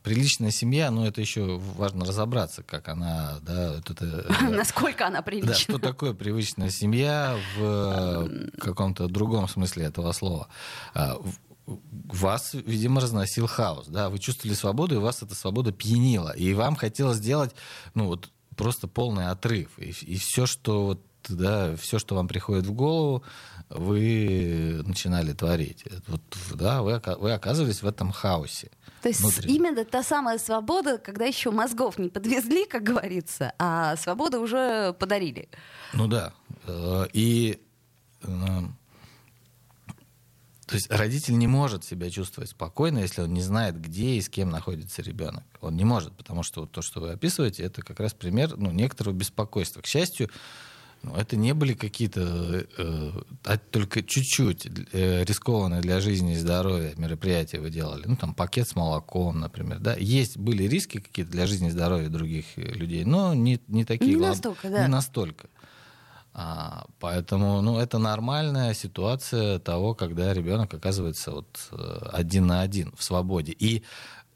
приличная 0.03 0.51
семья, 0.51 0.91
но 0.91 1.07
это 1.07 1.21
еще 1.21 1.59
важно 1.77 2.05
разобраться, 2.05 2.65
как 2.65 2.89
она, 2.89 3.39
да, 3.43 3.75
вот 3.77 3.91
это, 3.91 4.27
э, 4.29 4.51
Насколько 4.51 5.07
она 5.07 5.19
да, 5.19 5.23
прилична. 5.23 5.55
что 5.55 5.79
такое 5.79 6.13
привычная 6.13 6.71
семья 6.71 7.39
в 7.57 7.63
э, 7.63 8.51
каком-то 8.59 9.07
другом 9.07 9.49
смысле 9.49 9.85
этого 9.85 10.11
слова. 10.11 10.49
А, 10.93 11.19
Вас, 11.67 12.55
видимо, 12.55 13.01
разносил 13.01 13.47
хаос, 13.47 13.87
да, 13.87 14.11
вы 14.11 14.19
чувствовали 14.19 14.57
свободу, 14.57 14.97
и 14.97 14.99
вас 14.99 15.23
эта 15.23 15.37
свобода 15.37 15.71
пьянила, 15.71 16.31
и 16.31 16.53
вам 16.53 16.75
хотелось 16.75 17.19
сделать, 17.19 17.55
ну 17.95 18.07
вот 18.07 18.29
просто 18.57 18.89
полный 18.89 19.29
отрыв, 19.29 19.79
и, 19.79 20.17
все, 20.17 20.47
что 20.47 20.85
вот 20.87 21.01
да, 21.29 21.77
все, 21.77 22.01
что 22.01 22.17
вам 22.17 22.27
приходит 22.27 22.67
в 22.67 22.73
голову, 22.73 23.23
вы 23.75 24.83
начинали 24.87 25.33
творить. 25.33 25.85
Вот, 26.07 26.21
да, 26.55 26.83
вы, 26.83 27.01
вы 27.19 27.33
оказывались 27.33 27.83
в 27.83 27.87
этом 27.87 28.13
хаосе. 28.13 28.71
То 29.03 29.09
есть 29.09 29.21
внутреннем. 29.21 29.57
именно 29.57 29.85
та 29.85 30.03
самая 30.03 30.39
свобода, 30.39 30.99
когда 30.99 31.25
еще 31.25 31.51
мозгов 31.51 31.99
не 31.99 32.09
подвезли, 32.09 32.67
как 32.67 32.83
говорится, 32.85 33.53
а 33.59 33.97
свободу 33.97 34.41
уже 34.41 34.95
подарили. 34.99 35.49
Ну 35.93 36.07
да. 36.07 36.33
Э, 36.67 37.07
И 37.13 37.61
э, 38.23 38.29
то 40.67 40.77
есть 40.77 40.91
родитель 40.91 41.37
не 41.37 41.47
может 41.49 41.85
себя 41.85 42.09
чувствовать 42.11 42.51
спокойно, 42.51 43.01
если 43.01 43.21
он 43.21 43.35
не 43.35 43.43
знает, 43.43 43.79
где 43.79 44.15
и 44.15 44.21
с 44.21 44.29
кем 44.29 44.51
находится 44.51 45.03
ребенок. 45.03 45.45
Он 45.61 45.77
не 45.77 45.85
может, 45.85 46.17
потому 46.17 46.43
что 46.43 46.63
вот 46.63 46.73
то, 46.73 46.81
что 46.81 47.01
вы 47.01 47.11
описываете, 47.11 47.65
это 47.65 47.83
как 47.83 48.01
раз 48.01 48.15
пример 48.15 48.57
ну, 48.57 48.71
некоторого 48.71 49.13
беспокойства. 49.13 49.83
К 49.83 49.87
счастью, 49.87 50.31
это 51.17 51.37
не 51.37 51.53
были 51.53 51.75
какие-то 51.75 52.67
э, 52.79 53.11
а 53.45 53.59
только 53.59 54.03
чуть-чуть 54.03 54.67
э, 54.93 55.25
рискованные 55.25 55.81
для 55.81 56.01
жизни 56.01 56.35
и 56.35 56.37
здоровья 56.37 56.95
мероприятия 56.97 57.61
вы 57.61 57.71
делали. 57.71 58.05
Ну, 58.07 58.17
там 58.17 58.35
пакет 58.35 58.69
с 58.69 58.77
молоком, 58.77 59.41
например. 59.41 59.79
Да? 59.81 59.95
Есть, 59.95 60.37
были 60.37 60.65
риски 60.65 61.01
какие-то 61.01 61.33
для 61.33 61.47
жизни 61.47 61.69
и 61.69 61.73
здоровья 61.73 62.09
других 62.09 62.45
э, 62.57 62.63
людей, 62.63 63.05
но 63.05 63.35
не, 63.35 63.61
не 63.69 63.85
такие. 63.85 64.15
Не 64.15 64.17
глоб- 64.17 64.29
настолько, 64.29 64.71
да. 64.71 64.83
Не 64.83 64.89
настолько. 64.89 65.49
А, 66.35 66.87
поэтому, 66.99 67.61
ну, 67.61 67.79
это 67.79 67.99
нормальная 67.99 68.73
ситуация 68.73 69.59
того, 69.59 69.95
когда 69.95 70.33
ребенок 70.33 70.73
оказывается 70.73 71.33
вот 71.33 71.59
э, 71.73 72.09
один 72.13 72.47
на 72.47 72.63
один 72.63 72.93
в 72.97 73.03
свободе. 73.03 73.53
И 73.53 73.83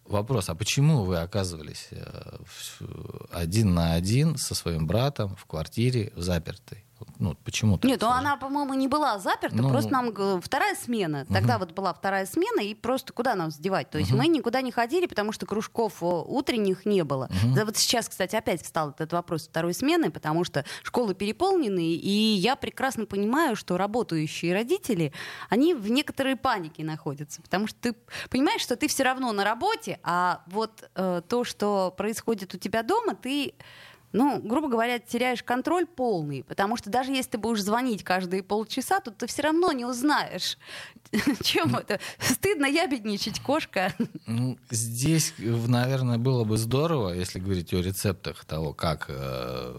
вопрос, 0.09 0.49
а 0.49 0.55
почему 0.55 1.05
вы 1.05 1.19
оказывались 1.19 1.89
э, 1.91 2.39
в- 2.45 3.27
один 3.31 3.75
на 3.75 3.93
один 3.95 4.37
со 4.37 4.55
своим 4.55 4.87
братом 4.87 5.37
в 5.37 5.45
квартире 5.45 6.13
запертой? 6.17 6.86
Ну, 7.19 7.35
почему 7.45 7.79
так 7.79 7.91
Нет, 7.91 8.01
ну 8.01 8.09
она, 8.09 8.37
по-моему, 8.37 8.75
не 8.75 8.89
была 8.89 9.19
заперта, 9.19 9.57
Ну, 9.57 9.69
просто 9.69 9.93
нам 9.93 10.11
э, 10.17 10.41
вторая 10.43 10.75
смена. 10.75 11.27
Тогда 11.27 11.59
вот 11.59 11.73
была 11.73 11.93
вторая 11.93 12.27
смена, 12.27 12.61
и 12.61 12.75
просто 12.75 13.13
куда 13.13 13.35
нам 13.35 13.51
сдевать? 13.51 13.91
То 13.91 13.99
есть 13.99 14.13
мы 14.13 14.27
никуда 14.29 14.63
не 14.63 14.71
ходили, 14.73 15.07
потому 15.07 15.33
что 15.33 15.47
кружков 15.47 16.03
о, 16.03 16.23
утренних 16.23 16.87
не 16.87 17.05
было. 17.05 17.29
Да 17.55 17.65
вот 17.65 17.77
сейчас, 17.77 18.09
кстати, 18.09 18.37
опять 18.37 18.63
встал 18.63 18.91
этот 18.91 19.13
вопрос 19.13 19.49
второй 19.49 19.75
смены, 19.75 20.11
потому 20.11 20.45
что 20.45 20.65
школы 20.83 21.15
переполнены, 21.15 21.95
и 21.95 22.11
я 22.11 22.57
прекрасно 22.57 23.07
понимаю, 23.07 23.57
что 23.57 23.77
работающие 23.77 24.53
родители, 24.53 25.13
они 25.49 25.75
в 25.75 25.91
некоторой 25.91 26.37
панике 26.37 26.85
находятся, 26.85 27.43
потому 27.43 27.67
что 27.67 27.79
ты 27.81 27.95
понимаешь, 28.31 28.61
что 28.61 28.77
ты 28.77 28.89
все 28.89 29.03
равно 29.03 29.33
на 29.33 29.45
работе, 29.45 29.99
а 30.03 30.43
вот 30.47 30.89
э, 30.95 31.23
то, 31.29 31.45
что 31.45 31.95
происходит 31.97 32.55
у 32.55 32.59
тебя 32.59 32.83
дома, 32.83 33.15
ты 33.15 33.55
ну, 34.13 34.41
грубо 34.43 34.69
говоря, 34.69 34.99
теряешь 34.99 35.43
контроль 35.43 35.87
полный, 35.87 36.45
потому 36.45 36.77
что 36.77 36.91
даже 36.91 37.13
если 37.13 37.33
ты 37.33 37.39
будешь 37.39 37.63
звонить 37.63 38.03
каждые 38.03 38.43
полчаса, 38.43 39.01
то 39.01 39.11
ты 39.11 39.27
все 39.27 39.43
равно 39.43 39.73
не 39.73 39.85
узнаешь, 39.85 40.59
чем 41.43 41.77
это. 41.77 42.01
Стыдно 42.19 42.67
ябедничать, 42.67 43.41
кошка. 43.41 43.95
Ну, 44.27 44.59
здесь, 44.71 45.35
наверное, 45.39 46.19
было 46.19 46.45
бы 46.45 46.57
здорово, 46.57 47.13
если 47.13 47.39
говорить 47.39 47.73
о 47.73 47.83
рецептах 47.83 48.45
того, 48.45 48.73
как 48.73 49.07
э, 49.09 49.75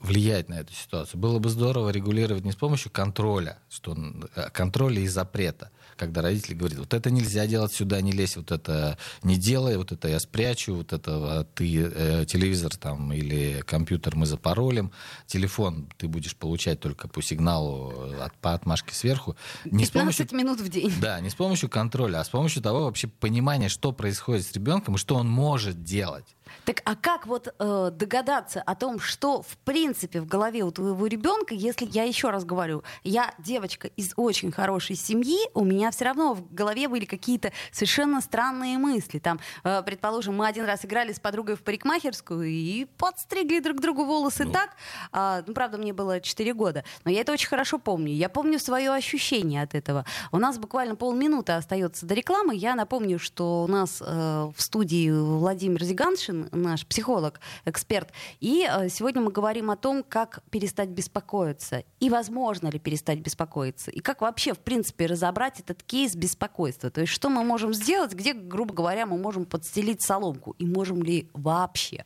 влиять 0.00 0.48
на 0.48 0.54
эту 0.54 0.72
ситуацию. 0.72 1.20
Было 1.20 1.38
бы 1.38 1.48
здорово 1.48 1.90
регулировать 1.90 2.44
не 2.44 2.52
с 2.52 2.56
помощью 2.56 2.90
контроля, 2.90 3.58
что, 3.70 3.96
э, 4.36 4.50
контроля 4.50 5.00
и 5.00 5.06
запрета, 5.06 5.70
когда 6.02 6.20
родители 6.20 6.54
говорят, 6.54 6.80
вот 6.80 6.94
это 6.94 7.12
нельзя 7.12 7.46
делать, 7.46 7.72
сюда 7.72 8.00
не 8.00 8.10
лезь, 8.10 8.36
вот 8.36 8.50
это 8.50 8.98
не 9.22 9.36
делай, 9.36 9.76
вот 9.76 9.92
это 9.92 10.08
я 10.08 10.18
спрячу, 10.18 10.74
вот 10.74 10.92
это 10.92 11.46
ты 11.54 11.80
э, 11.80 12.24
телевизор 12.26 12.74
там 12.74 13.12
или 13.12 13.62
компьютер 13.64 14.16
мы 14.16 14.26
запаролим, 14.26 14.90
телефон 15.28 15.88
ты 15.98 16.08
будешь 16.08 16.34
получать 16.34 16.80
только 16.80 17.06
по 17.06 17.22
сигналу 17.22 18.16
от, 18.20 18.34
по 18.38 18.52
отмашке 18.52 18.96
сверху. 18.96 19.36
Не 19.64 19.86
15 19.86 19.86
с 19.86 19.90
помощью, 19.92 20.36
минут 20.36 20.60
в 20.60 20.68
день. 20.68 20.92
Да, 21.00 21.20
не 21.20 21.30
с 21.30 21.36
помощью 21.36 21.68
контроля, 21.68 22.18
а 22.18 22.24
с 22.24 22.30
помощью 22.30 22.62
того 22.62 22.82
вообще 22.86 23.06
понимания, 23.06 23.68
что 23.68 23.92
происходит 23.92 24.44
с 24.44 24.52
ребенком 24.52 24.96
и 24.96 24.98
что 24.98 25.14
он 25.14 25.28
может 25.28 25.84
делать. 25.84 26.26
Так 26.64 26.82
а 26.84 26.94
как 26.94 27.26
вот 27.26 27.54
э, 27.58 27.90
догадаться 27.92 28.62
о 28.62 28.74
том, 28.74 29.00
что 29.00 29.42
в 29.42 29.56
принципе 29.58 30.20
в 30.20 30.26
голове 30.26 30.62
у 30.62 30.70
твоего 30.70 31.06
ребенка, 31.06 31.54
если 31.54 31.86
я 31.90 32.04
еще 32.04 32.30
раз 32.30 32.44
говорю, 32.44 32.84
я 33.02 33.34
девочка 33.38 33.88
из 33.88 34.12
очень 34.16 34.52
хорошей 34.52 34.96
семьи, 34.96 35.38
у 35.54 35.64
меня 35.64 35.90
все 35.90 36.04
равно 36.04 36.34
в 36.34 36.52
голове 36.54 36.88
были 36.88 37.04
какие-то 37.04 37.52
совершенно 37.72 38.20
странные 38.20 38.78
мысли. 38.78 39.18
Там, 39.18 39.40
э, 39.64 39.82
предположим, 39.84 40.36
мы 40.36 40.46
один 40.46 40.64
раз 40.64 40.84
играли 40.84 41.12
с 41.12 41.20
подругой 41.20 41.56
в 41.56 41.62
парикмахерскую 41.62 42.46
и 42.46 42.86
подстригли 42.96 43.58
друг 43.58 43.80
другу 43.80 44.04
волосы 44.04 44.44
ну. 44.44 44.52
так. 44.52 44.76
Э, 45.12 45.42
ну, 45.46 45.54
правда, 45.54 45.78
мне 45.78 45.92
было 45.92 46.20
4 46.20 46.54
года, 46.54 46.84
но 47.04 47.10
я 47.10 47.22
это 47.22 47.32
очень 47.32 47.48
хорошо 47.48 47.78
помню. 47.78 48.12
Я 48.12 48.28
помню 48.28 48.58
свое 48.58 48.92
ощущение 48.92 49.62
от 49.62 49.74
этого. 49.74 50.04
У 50.30 50.38
нас 50.38 50.58
буквально 50.58 50.96
полминуты 50.96 51.52
остается 51.52 52.06
до 52.06 52.14
рекламы. 52.14 52.54
Я 52.54 52.74
напомню, 52.74 53.18
что 53.18 53.64
у 53.64 53.66
нас 53.66 54.02
э, 54.04 54.50
в 54.56 54.62
студии 54.62 55.10
Владимир 55.10 55.82
Зиганшин, 55.82 56.41
наш 56.52 56.86
психолог, 56.86 57.40
эксперт. 57.64 58.10
И 58.40 58.68
э, 58.68 58.88
сегодня 58.88 59.20
мы 59.20 59.30
говорим 59.30 59.70
о 59.70 59.76
том, 59.76 60.02
как 60.02 60.40
перестать 60.50 60.88
беспокоиться. 60.88 61.84
И 62.00 62.10
возможно 62.10 62.68
ли 62.68 62.78
перестать 62.78 63.20
беспокоиться. 63.20 63.90
И 63.90 64.00
как 64.00 64.20
вообще, 64.20 64.54
в 64.54 64.58
принципе, 64.58 65.06
разобрать 65.06 65.60
этот 65.60 65.82
кейс 65.82 66.14
беспокойства. 66.14 66.90
То 66.90 67.02
есть 67.02 67.12
что 67.12 67.28
мы 67.28 67.44
можем 67.44 67.74
сделать, 67.74 68.12
где, 68.14 68.32
грубо 68.32 68.74
говоря, 68.74 69.06
мы 69.06 69.18
можем 69.18 69.44
подстелить 69.44 70.02
соломку. 70.02 70.54
И 70.58 70.66
можем 70.66 71.02
ли 71.02 71.30
вообще. 71.32 72.04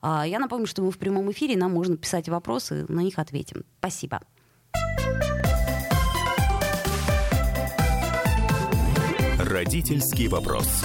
А, 0.00 0.26
я 0.26 0.38
напомню, 0.38 0.66
что 0.66 0.82
мы 0.82 0.90
в 0.90 0.98
прямом 0.98 1.30
эфире, 1.32 1.56
нам 1.56 1.72
можно 1.72 1.96
писать 1.96 2.28
вопросы, 2.28 2.86
на 2.88 3.00
них 3.00 3.18
ответим. 3.18 3.64
Спасибо. 3.78 4.20
Родительский 9.38 10.28
вопрос. 10.28 10.84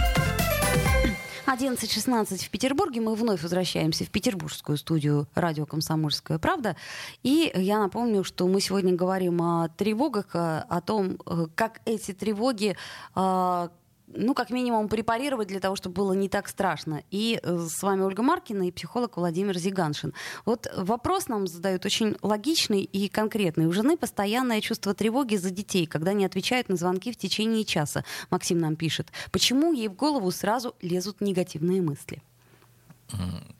11.16 1.51 2.45
в 2.45 2.49
Петербурге. 2.49 3.01
Мы 3.01 3.13
вновь 3.13 3.43
возвращаемся 3.43 4.05
в 4.05 4.09
петербургскую 4.09 4.77
студию 4.77 5.27
радио 5.35 5.65
«Комсомольская 5.65 6.39
правда». 6.39 6.77
И 7.23 7.51
я 7.53 7.79
напомню, 7.79 8.23
что 8.23 8.47
мы 8.47 8.61
сегодня 8.61 8.93
говорим 8.93 9.41
о 9.41 9.67
тревогах, 9.67 10.27
о 10.33 10.81
том, 10.85 11.17
э, 11.25 11.47
как 11.53 11.81
эти 11.83 12.13
тревоги 12.13 12.77
а, 13.15 13.69
ну, 14.15 14.33
как 14.33 14.49
минимум, 14.49 14.87
препарировать 14.87 15.47
для 15.47 15.59
того, 15.59 15.75
чтобы 15.75 15.95
было 15.95 16.13
не 16.13 16.29
так 16.29 16.47
страшно. 16.47 17.03
И 17.11 17.39
э, 17.41 17.67
с 17.69 17.81
вами 17.83 18.01
Ольга 18.01 18.23
Маркина 18.23 18.67
и 18.67 18.71
психолог 18.71 19.17
Владимир 19.17 19.57
Зиганшин. 19.57 20.13
Вот 20.45 20.67
вопрос 20.75 21.27
нам 21.27 21.47
задают 21.47 21.85
очень 21.85 22.15
логичный 22.21 22.81
и 22.81 23.07
конкретный. 23.07 23.67
У 23.67 23.71
жены 23.71 23.97
постоянное 23.97 24.61
чувство 24.61 24.93
тревоги 24.93 25.35
за 25.35 25.49
детей, 25.49 25.85
когда 25.85 26.13
не 26.13 26.25
отвечают 26.25 26.69
на 26.69 26.75
звонки 26.75 27.11
в 27.11 27.17
течение 27.17 27.65
часа. 27.65 28.03
Максим 28.29 28.59
нам 28.59 28.75
пишет. 28.75 29.11
Почему 29.31 29.73
ей 29.73 29.87
в 29.87 29.95
голову 29.95 30.31
сразу 30.31 30.75
лезут 30.81 31.21
негативные 31.21 31.81
мысли? 31.81 32.21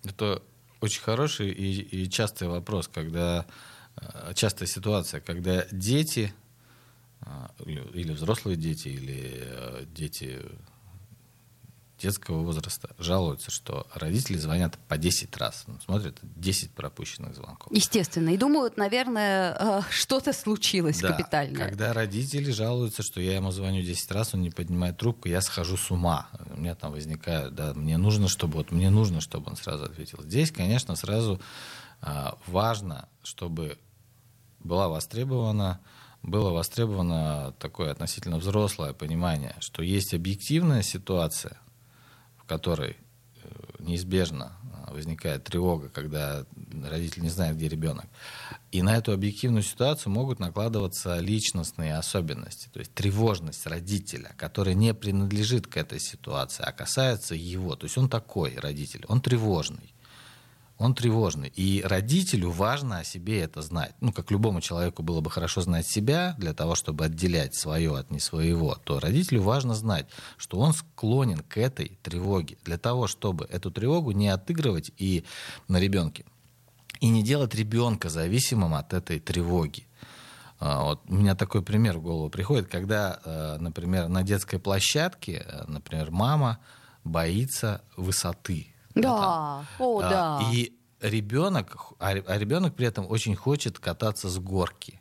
Это 0.03 0.41
очень 0.79 1.01
хороший 1.01 1.51
и, 1.51 2.03
и 2.03 2.10
частый 2.10 2.48
вопрос, 2.48 2.88
когда 2.88 3.46
э, 3.98 4.34
частая 4.34 4.67
ситуация, 4.67 5.22
когда 5.22 5.65
дети 5.72 6.34
или 7.65 8.11
взрослые 8.11 8.57
дети, 8.57 8.89
или 8.89 9.43
э, 9.43 9.85
дети 9.93 10.39
детского 12.01 12.41
возраста 12.43 12.89
жалуются, 12.97 13.51
что 13.51 13.85
родители 13.93 14.37
звонят 14.37 14.77
по 14.87 14.97
10 14.97 15.37
раз. 15.37 15.65
Ну, 15.67 15.79
смотрят 15.85 16.17
10 16.21 16.71
пропущенных 16.71 17.35
звонков. 17.35 17.71
Естественно. 17.71 18.29
И 18.29 18.37
думают, 18.37 18.77
наверное, 18.77 19.55
э, 19.59 19.81
что-то 19.91 20.33
случилось 20.33 20.99
да, 20.99 21.11
капитальное. 21.11 21.67
Когда 21.67 21.93
родители 21.93 22.51
жалуются, 22.51 23.03
что 23.03 23.21
я 23.21 23.35
ему 23.35 23.51
звоню 23.51 23.81
10 23.83 24.11
раз, 24.11 24.33
он 24.33 24.41
не 24.41 24.49
поднимает 24.49 24.97
трубку, 24.97 25.29
я 25.29 25.41
схожу 25.41 25.77
с 25.77 25.91
ума. 25.91 26.27
У 26.55 26.59
меня 26.59 26.75
там 26.75 26.91
возникает, 26.91 27.53
да, 27.53 27.73
мне 27.73 27.97
нужно, 27.97 28.27
чтобы 28.27 28.55
вот 28.55 28.71
мне 28.71 28.89
нужно, 28.89 29.21
чтобы 29.21 29.51
он 29.51 29.57
сразу 29.57 29.85
ответил. 29.85 30.23
Здесь, 30.23 30.51
конечно, 30.51 30.95
сразу 30.95 31.39
а, 32.01 32.37
важно, 32.47 33.07
чтобы 33.23 33.77
была 34.59 34.87
востребована 34.89 35.79
было 36.23 36.51
востребовано 36.51 37.53
такое 37.59 37.91
относительно 37.91 38.37
взрослое 38.37 38.93
понимание, 38.93 39.55
что 39.59 39.81
есть 39.81 40.13
объективная 40.13 40.83
ситуация, 40.83 41.57
в 42.37 42.43
которой 42.45 42.97
э, 43.43 43.49
неизбежно 43.79 44.51
э, 44.63 44.93
возникает 44.93 45.43
тревога, 45.43 45.89
когда 45.89 46.45
родитель 46.83 47.23
не 47.23 47.29
знает, 47.29 47.55
где 47.55 47.67
ребенок. 47.67 48.05
И 48.71 48.83
на 48.83 48.95
эту 48.95 49.13
объективную 49.13 49.63
ситуацию 49.63 50.11
могут 50.11 50.39
накладываться 50.39 51.19
личностные 51.19 51.97
особенности, 51.97 52.69
то 52.71 52.79
есть 52.79 52.93
тревожность 52.93 53.65
родителя, 53.65 54.33
которая 54.37 54.75
не 54.75 54.93
принадлежит 54.93 55.65
к 55.65 55.77
этой 55.77 55.99
ситуации, 55.99 56.63
а 56.63 56.71
касается 56.71 57.33
его. 57.33 57.75
То 57.75 57.85
есть 57.85 57.97
он 57.97 58.09
такой 58.09 58.55
родитель, 58.57 59.05
он 59.07 59.21
тревожный 59.21 59.93
он 60.81 60.95
тревожный. 60.95 61.50
И 61.50 61.83
родителю 61.85 62.50
важно 62.50 63.00
о 63.00 63.03
себе 63.03 63.41
это 63.41 63.61
знать. 63.61 63.93
Ну, 64.01 64.11
как 64.11 64.31
любому 64.31 64.61
человеку 64.61 65.03
было 65.03 65.21
бы 65.21 65.29
хорошо 65.29 65.61
знать 65.61 65.88
себя 65.88 66.33
для 66.39 66.53
того, 66.55 66.73
чтобы 66.73 67.05
отделять 67.05 67.53
свое 67.53 67.95
от 67.95 68.09
не 68.09 68.19
своего, 68.19 68.73
то 68.83 69.00
родителю 69.00 69.43
важно 69.43 69.75
знать, 69.75 70.07
что 70.38 70.57
он 70.57 70.73
склонен 70.73 71.38
к 71.47 71.57
этой 71.57 72.00
тревоге 72.01 72.57
для 72.65 72.79
того, 72.79 73.05
чтобы 73.05 73.45
эту 73.45 73.69
тревогу 73.69 74.11
не 74.11 74.29
отыгрывать 74.29 74.91
и 74.97 75.23
на 75.67 75.79
ребенке. 75.79 76.25
И 77.00 77.09
не 77.09 77.21
делать 77.21 77.53
ребенка 77.53 78.09
зависимым 78.09 78.73
от 78.73 78.93
этой 78.93 79.19
тревоги. 79.19 79.85
А, 80.59 80.83
вот 80.83 81.01
у 81.07 81.13
меня 81.13 81.35
такой 81.35 81.61
пример 81.61 82.00
в 82.00 82.01
голову 82.01 82.31
приходит, 82.31 82.67
когда, 82.67 83.19
э, 83.23 83.57
например, 83.59 84.07
на 84.07 84.23
детской 84.23 84.57
площадке, 84.57 85.45
э, 85.45 85.63
например, 85.67 86.09
мама 86.09 86.57
боится 87.03 87.83
высоты 87.97 88.71
да, 88.95 89.65
о, 89.79 90.00
а, 90.00 90.10
да. 90.10 90.41
И 90.53 90.74
ребенок, 91.01 91.93
а, 92.00 92.12
а 92.12 92.38
ребенок 92.38 92.75
при 92.75 92.88
этом 92.88 93.10
очень 93.10 93.36
хочет 93.36 93.79
кататься 93.79 94.29
с 94.29 94.38
горки. 94.39 95.00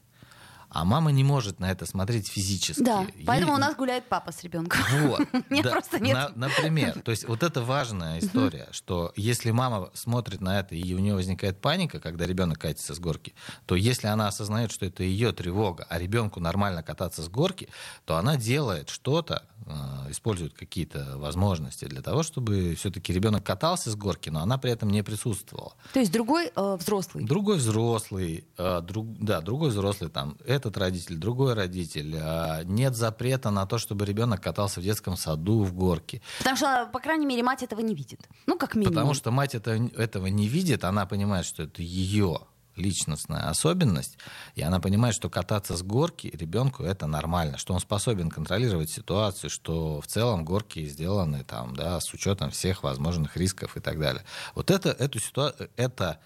А 0.71 0.85
мама 0.85 1.11
не 1.11 1.25
может 1.25 1.59
на 1.59 1.71
это 1.71 1.85
смотреть 1.85 2.29
физически. 2.29 2.83
Да, 2.83 3.05
поэтому 3.27 3.53
Ей... 3.53 3.57
у 3.57 3.61
нас 3.61 3.75
гуляет 3.75 4.09
папа 4.09 4.33
с 4.33 4.43
ребенком. 4.43 4.81
Вот. 5.01 5.21
Да, 5.63 5.71
просто 5.71 5.99
нет. 5.99 6.15
На, 6.15 6.49
например, 6.49 7.01
то 7.03 7.11
есть 7.11 7.27
вот 7.27 7.43
это 7.43 7.61
важная 7.63 8.21
история, 8.21 8.69
что 8.71 9.13
если 9.17 9.51
мама 9.51 9.91
смотрит 9.95 10.41
на 10.41 10.61
это 10.61 10.75
и 10.75 10.95
у 10.95 10.99
нее 10.99 11.15
возникает 11.15 11.61
паника, 11.61 12.01
когда 12.01 12.27
ребенок 12.27 12.59
катится 12.59 12.95
с 12.95 12.99
горки, 12.99 13.35
то 13.67 13.75
если 13.75 14.07
она 14.07 14.29
осознает, 14.29 14.71
что 14.71 14.87
это 14.87 15.03
ее 15.03 15.33
тревога, 15.33 15.87
а 15.89 15.99
ребенку 15.99 16.41
нормально 16.41 16.83
кататься 16.83 17.23
с 17.23 17.29
горки, 17.29 17.69
то 18.05 18.17
она 18.17 18.37
делает 18.37 18.89
что-то, 18.89 19.45
э, 19.67 20.11
использует 20.11 20.55
какие-то 20.55 21.19
возможности 21.19 21.85
для 21.87 22.03
того, 22.03 22.23
чтобы 22.23 22.75
все-таки 22.77 23.13
ребенок 23.13 23.45
катался 23.45 23.91
с 23.91 23.97
горки, 23.97 24.31
но 24.31 24.41
она 24.41 24.59
при 24.59 24.71
этом 24.71 24.91
не 24.91 25.03
присутствовала. 25.03 25.75
То 25.93 26.01
есть 26.01 26.13
другой 26.13 26.53
э, 26.55 26.77
взрослый. 26.79 27.25
Другой 27.25 27.57
взрослый, 27.57 28.45
э, 28.57 28.81
друг, 28.83 29.07
да, 29.19 29.41
другой 29.41 29.71
взрослый 29.71 30.11
там 30.11 30.37
этот 30.61 30.77
родитель, 30.77 31.17
другой 31.17 31.55
родитель. 31.55 32.17
А, 32.21 32.63
нет 32.65 32.95
запрета 32.95 33.51
на 33.51 33.67
то, 33.67 33.79
чтобы 33.79 34.05
ребенок 34.05 34.43
катался 34.43 34.81
в 34.81 34.85
детском 34.85 35.17
саду, 35.17 35.63
в 35.63 35.73
горке. 35.73 36.21
Потому 36.39 36.57
что, 36.57 36.89
по 36.93 37.01
крайней 37.01 37.27
мере, 37.27 37.43
мать 37.43 37.63
этого 37.63 37.81
не 37.81 37.95
видит. 37.95 38.29
Ну, 38.47 38.57
как 38.57 38.75
минимум. 38.75 38.95
Потому 38.95 39.15
что 39.15 39.31
мать 39.31 39.55
это, 39.55 39.73
этого 39.97 40.27
не 40.27 40.49
видит, 40.49 40.85
она 40.85 41.07
понимает, 41.07 41.47
что 41.47 41.63
это 41.63 41.83
ее 41.83 42.41
личностная 42.77 43.49
особенность, 43.49 44.19
и 44.55 44.63
она 44.63 44.81
понимает, 44.81 45.15
что 45.15 45.29
кататься 45.29 45.77
с 45.77 45.83
горки 45.83 46.29
ребенку 46.29 46.83
это 46.83 47.07
нормально, 47.07 47.59
что 47.59 47.75
он 47.75 47.81
способен 47.81 48.31
контролировать 48.31 48.91
ситуацию, 48.91 49.51
что 49.51 50.01
в 50.01 50.07
целом 50.07 50.45
горки 50.45 50.87
сделаны 50.87 51.45
там, 51.45 51.75
да, 51.75 52.01
с 52.01 52.13
учетом 52.15 52.51
всех 52.51 52.83
возможных 52.83 53.37
рисков 53.37 53.77
и 53.77 53.81
так 53.81 53.99
далее. 53.99 54.25
Вот 54.55 54.71
это, 54.71 54.91
эту 54.91 55.19
ситуацию, 55.19 55.71
это 55.77 56.21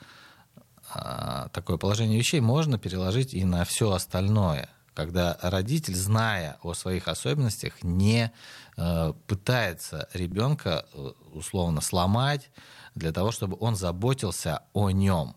такое 1.52 1.76
положение 1.76 2.18
вещей 2.18 2.40
можно 2.40 2.78
переложить 2.78 3.34
и 3.34 3.44
на 3.44 3.64
все 3.64 3.92
остальное 3.92 4.68
когда 4.94 5.36
родитель, 5.42 5.94
зная 5.94 6.56
о 6.62 6.72
своих 6.72 7.08
особенностях, 7.08 7.82
не 7.82 8.32
э, 8.76 9.12
пытается 9.26 10.08
ребенка 10.14 10.86
э, 10.94 11.10
условно 11.32 11.80
сломать 11.80 12.50
для 12.94 13.12
того, 13.12 13.32
чтобы 13.32 13.56
он 13.60 13.74
заботился 13.74 14.62
о 14.72 14.90
нем, 14.90 15.34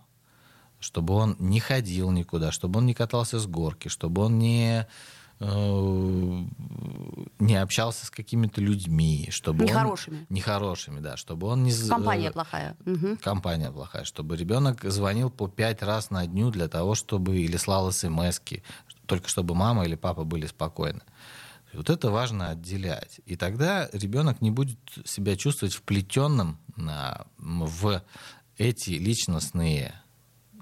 чтобы 0.79 1.15
он 1.15 1.35
не 1.39 1.59
ходил 1.59 2.11
никуда, 2.11 2.51
чтобы 2.51 2.79
он 2.79 2.85
не 2.85 2.93
катался 2.93 3.39
с 3.39 3.47
горки, 3.47 3.87
чтобы 3.87 4.21
он 4.21 4.37
не 4.37 4.87
не 5.39 6.47
общался 7.61 8.07
с 8.07 8.09
какими-то 8.09 8.59
людьми, 8.59 9.27
чтобы 9.29 9.65
нехорошими, 9.65 10.17
он, 10.17 10.25
нехорошими, 10.29 10.99
да, 10.99 11.15
чтобы 11.15 11.47
он 11.47 11.63
не 11.63 11.71
компания 11.87 12.31
плохая, 12.31 12.75
компания 13.21 13.71
плохая, 13.71 14.03
чтобы 14.03 14.35
ребенок 14.35 14.83
звонил 14.83 15.29
по 15.29 15.47
пять 15.47 15.83
раз 15.83 16.09
на 16.09 16.25
дню 16.25 16.49
для 16.49 16.67
того, 16.67 16.95
чтобы 16.95 17.37
или 17.37 17.57
слал 17.57 17.91
смски, 17.91 18.63
только 19.05 19.29
чтобы 19.29 19.53
мама 19.53 19.85
или 19.85 19.95
папа 19.95 20.23
были 20.23 20.47
спокойны. 20.47 21.01
Вот 21.73 21.89
это 21.91 22.09
важно 22.09 22.49
отделять. 22.49 23.19
И 23.25 23.35
тогда 23.35 23.89
ребенок 23.93 24.41
не 24.41 24.49
будет 24.49 24.79
себя 25.05 25.35
чувствовать 25.35 25.75
вплетенным 25.75 26.57
в 27.37 28.01
эти 28.57 28.91
личностные 28.91 29.93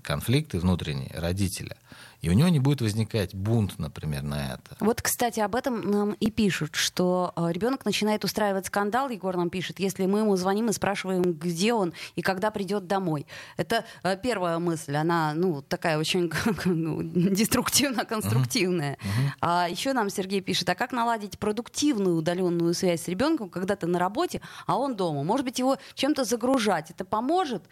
конфликты 0.02 0.60
внутренние 0.60 1.12
родителя. 1.16 1.78
И 2.22 2.30
у 2.30 2.34
него 2.34 2.50
не 2.50 2.60
будет 2.60 2.82
возникать 2.82 3.34
бунт, 3.36 3.78
например, 3.78 4.24
на 4.24 4.54
это. 4.54 4.76
Вот, 4.80 5.02
кстати, 5.02 5.40
об 5.40 5.56
этом 5.56 5.82
нам 5.82 6.12
и 6.14 6.32
пишут, 6.32 6.76
что 6.76 7.34
э, 7.36 7.52
ребенок 7.52 7.86
начинает 7.86 8.24
устраивать 8.24 8.68
скандал, 8.68 9.10
Егор 9.10 9.36
нам 9.38 9.50
пишет, 9.50 9.80
если 9.80 10.06
мы 10.06 10.20
ему 10.20 10.36
звоним 10.36 10.70
и 10.70 10.74
спрашиваем, 10.74 11.22
где 11.22 11.74
он 11.74 11.94
и 12.16 12.22
когда 12.22 12.52
придет 12.52 12.88
домой. 12.88 13.26
Это 13.58 13.86
э, 14.04 14.18
первая 14.22 14.60
мысль, 14.60 14.96
она, 14.96 15.34
ну, 15.34 15.62
такая 15.62 15.98
очень 15.98 16.32
ну, 16.66 17.02
деструктивно-конструктивная. 17.02 18.94
Uh-huh. 18.94 18.98
Uh-huh. 18.98 19.32
А 19.42 19.68
еще 19.70 19.94
нам 19.94 20.10
Сергей 20.10 20.42
пишет, 20.42 20.70
а 20.70 20.76
как 20.76 20.92
наладить 20.92 21.38
продуктивную 21.40 22.16
удаленную 22.16 22.74
связь 22.74 23.04
с 23.04 23.08
ребенком, 23.08 23.50
когда 23.50 23.76
ты 23.76 23.88
на 23.88 24.00
работе, 24.00 24.42
а 24.66 24.78
он 24.78 24.96
дома? 24.96 25.24
Может 25.24 25.46
быть, 25.46 25.60
его 25.60 25.78
чем-то 25.94 26.24
загружать? 26.24 26.92
Это 26.92 27.06
поможет? 27.06 27.64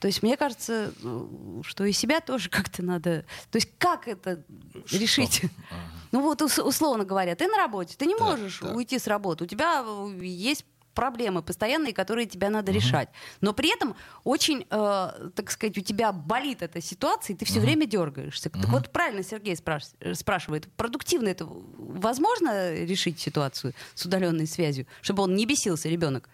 То 0.00 0.06
есть 0.06 0.22
мне 0.22 0.36
кажется, 0.36 0.92
ну, 1.02 1.62
что 1.64 1.84
и 1.84 1.92
себя 1.92 2.20
тоже 2.20 2.48
как-то 2.50 2.82
надо... 2.82 3.24
То 3.50 3.56
есть 3.56 3.70
как 3.78 4.08
это 4.08 4.44
что? 4.86 4.98
решить? 4.98 5.42
Ага. 5.70 5.80
Ну 6.12 6.22
вот 6.22 6.40
условно 6.42 7.04
говоря, 7.04 7.34
ты 7.34 7.46
на 7.48 7.56
работе, 7.56 7.94
ты 7.96 8.06
не 8.06 8.14
да, 8.16 8.24
можешь 8.24 8.60
да. 8.60 8.72
уйти 8.72 8.98
с 8.98 9.06
работы, 9.06 9.44
у 9.44 9.46
тебя 9.46 9.84
э, 9.86 10.18
есть 10.22 10.64
проблемы 10.94 11.42
постоянные, 11.42 11.92
которые 11.92 12.26
тебя 12.26 12.50
надо 12.50 12.72
угу. 12.72 12.80
решать. 12.80 13.08
Но 13.40 13.52
при 13.52 13.72
этом 13.72 13.94
очень, 14.24 14.66
э, 14.68 15.30
так 15.34 15.50
сказать, 15.50 15.78
у 15.78 15.80
тебя 15.80 16.10
болит 16.10 16.62
эта 16.62 16.80
ситуация, 16.80 17.34
и 17.34 17.36
ты 17.36 17.44
все 17.44 17.58
угу. 17.58 17.66
время 17.66 17.86
дергаешься. 17.86 18.48
Угу. 18.48 18.60
Так 18.60 18.70
вот 18.70 18.90
правильно 18.90 19.22
Сергей 19.22 19.54
спраш- 19.54 20.14
спрашивает, 20.14 20.66
продуктивно 20.72 21.28
это 21.28 21.46
возможно 21.46 22.74
решить 22.74 23.20
ситуацию 23.20 23.74
с 23.94 24.06
удаленной 24.06 24.48
связью, 24.48 24.86
чтобы 25.00 25.22
он 25.22 25.36
не 25.36 25.46
бесился, 25.46 25.88
ребенок? 25.88 26.28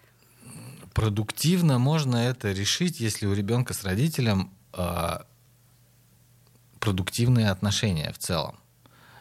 Продуктивно 0.95 1.77
можно 1.77 2.15
это 2.15 2.53
решить, 2.53 3.01
если 3.01 3.25
у 3.25 3.33
ребенка 3.33 3.73
с 3.73 3.83
родителем 3.83 4.49
э, 4.71 5.17
продуктивные 6.79 7.49
отношения 7.49 8.13
в 8.13 8.17
целом. 8.17 8.57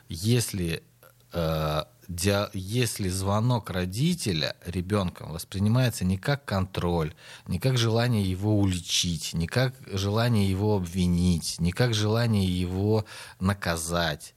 Если, 0.08 0.84
э, 1.32 1.82
ди, 2.06 2.32
если 2.52 3.08
звонок 3.08 3.70
родителя 3.70 4.54
ребенком 4.64 5.32
воспринимается 5.32 6.04
не 6.04 6.16
как 6.16 6.44
контроль, 6.44 7.12
не 7.48 7.58
как 7.58 7.76
желание 7.76 8.22
его 8.22 8.56
уличить, 8.56 9.34
не 9.34 9.48
как 9.48 9.74
желание 9.86 10.48
его 10.48 10.76
обвинить, 10.76 11.56
не 11.58 11.72
как 11.72 11.92
желание 11.92 12.46
его 12.46 13.04
наказать. 13.40 14.36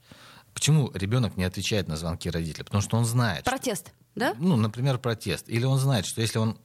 Почему 0.54 0.90
ребенок 0.92 1.36
не 1.36 1.44
отвечает 1.44 1.86
на 1.86 1.96
звонки 1.96 2.28
родителя? 2.28 2.64
Потому 2.64 2.82
что 2.82 2.96
он 2.96 3.04
знает. 3.04 3.44
Протест, 3.44 3.86
что, 3.86 3.94
да? 4.16 4.34
Ну, 4.40 4.56
например, 4.56 4.98
протест. 4.98 5.48
Или 5.48 5.66
он 5.66 5.78
знает, 5.78 6.04
что 6.04 6.20
если 6.20 6.40
он 6.40 6.58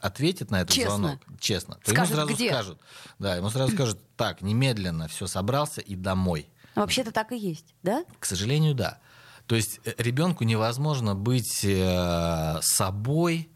ответит 0.00 0.50
на 0.50 0.62
этот 0.62 0.74
честно. 0.74 0.96
звонок, 0.96 1.20
честно, 1.40 1.78
то 1.84 1.90
скажет, 1.90 2.14
ему 2.14 2.22
сразу 2.22 2.34
где? 2.34 2.48
скажут, 2.50 2.80
да, 3.18 3.36
ему 3.36 3.50
сразу 3.50 3.72
скажут, 3.72 3.98
так, 4.16 4.42
немедленно 4.42 5.08
все 5.08 5.26
собрался 5.26 5.80
и 5.80 5.94
домой. 5.94 6.48
А 6.74 6.80
вообще-то 6.80 7.12
так 7.12 7.32
и 7.32 7.36
есть, 7.36 7.74
да? 7.82 8.04
К 8.18 8.24
сожалению, 8.24 8.74
да. 8.74 8.98
То 9.46 9.56
есть 9.56 9.80
э, 9.84 9.94
ребенку 9.98 10.44
невозможно 10.44 11.14
быть 11.14 11.64
э, 11.64 12.58
собой 12.60 13.48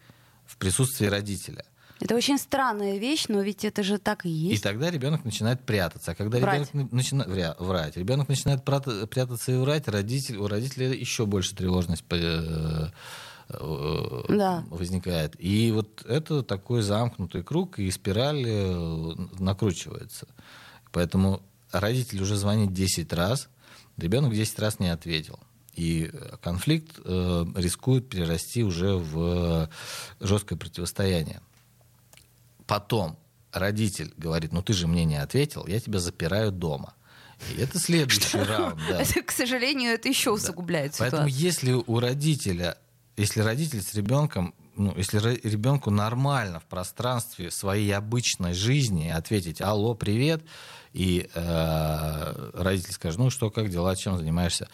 в 0.46 0.56
присутствии 0.56 1.06
родителя. 1.06 1.64
Это 2.00 2.16
очень 2.16 2.36
странная 2.36 2.98
вещь, 2.98 3.26
но 3.28 3.42
ведь 3.42 3.64
это 3.64 3.84
же 3.84 3.98
так 3.98 4.26
и 4.26 4.28
есть. 4.28 4.60
И 4.60 4.62
тогда 4.62 4.90
ребенок 4.90 5.24
начинает 5.24 5.60
прятаться. 5.60 6.10
А 6.10 6.14
когда 6.16 6.38
врать. 6.40 6.68
ребенок 6.72 6.90
начинает 6.90 7.60
врать, 7.60 7.96
ребенок 7.96 8.28
начинает 8.28 8.64
прятаться 8.64 9.52
и 9.52 9.54
врать, 9.54 9.86
родитель, 9.86 10.38
у 10.38 10.48
родителя 10.48 10.92
еще 10.92 11.26
больше 11.26 11.54
тревожность 11.54 12.04
Э, 12.10 12.88
да. 14.28 14.64
возникает. 14.70 15.34
И 15.38 15.70
вот 15.72 16.04
это 16.06 16.42
такой 16.42 16.82
замкнутый 16.82 17.42
круг, 17.42 17.78
и 17.78 17.90
спираль 17.90 18.44
э, 18.46 19.14
накручивается. 19.38 20.26
Поэтому 20.90 21.42
родитель 21.70 22.22
уже 22.22 22.36
звонит 22.36 22.72
10 22.72 23.12
раз, 23.12 23.48
ребенок 23.96 24.34
10 24.34 24.58
раз 24.58 24.78
не 24.78 24.88
ответил. 24.88 25.38
И 25.74 26.10
конфликт 26.42 27.00
э, 27.04 27.46
рискует 27.56 28.08
перерасти 28.08 28.62
уже 28.62 28.94
в 28.94 29.70
жесткое 30.20 30.58
противостояние. 30.58 31.40
Потом 32.66 33.18
родитель 33.52 34.12
говорит, 34.16 34.52
ну 34.52 34.62
ты 34.62 34.72
же 34.72 34.86
мне 34.86 35.04
не 35.04 35.16
ответил, 35.16 35.66
я 35.66 35.80
тебя 35.80 35.98
запираю 35.98 36.52
дома. 36.52 36.94
И 37.50 37.60
это 37.60 37.78
следующий 37.78 38.20
Что? 38.20 38.44
раунд. 38.44 38.80
Да. 38.88 39.02
Это, 39.02 39.22
к 39.22 39.30
сожалению, 39.30 39.92
это 39.92 40.08
еще 40.08 40.30
усугубляет 40.30 40.92
да. 40.92 40.98
Поэтому 41.00 41.28
если 41.28 41.72
у 41.72 41.98
родителя 41.98 42.78
если 43.16 43.40
родитель 43.40 43.82
с 43.82 43.94
ребенком, 43.94 44.54
ну, 44.74 44.94
если 44.96 45.18
ребенку 45.46 45.90
нормально 45.90 46.60
в 46.60 46.64
пространстве 46.64 47.50
своей 47.50 47.94
обычной 47.94 48.54
жизни 48.54 49.08
ответить 49.08 49.60
«Алло, 49.60 49.94
привет», 49.94 50.42
и 50.92 51.28
э, 51.34 52.50
родитель 52.54 52.92
скажет 52.92 53.18
«Ну 53.18 53.30
что, 53.30 53.50
как 53.50 53.68
дела, 53.68 53.94
чем 53.96 54.16
занимаешься?» 54.16 54.68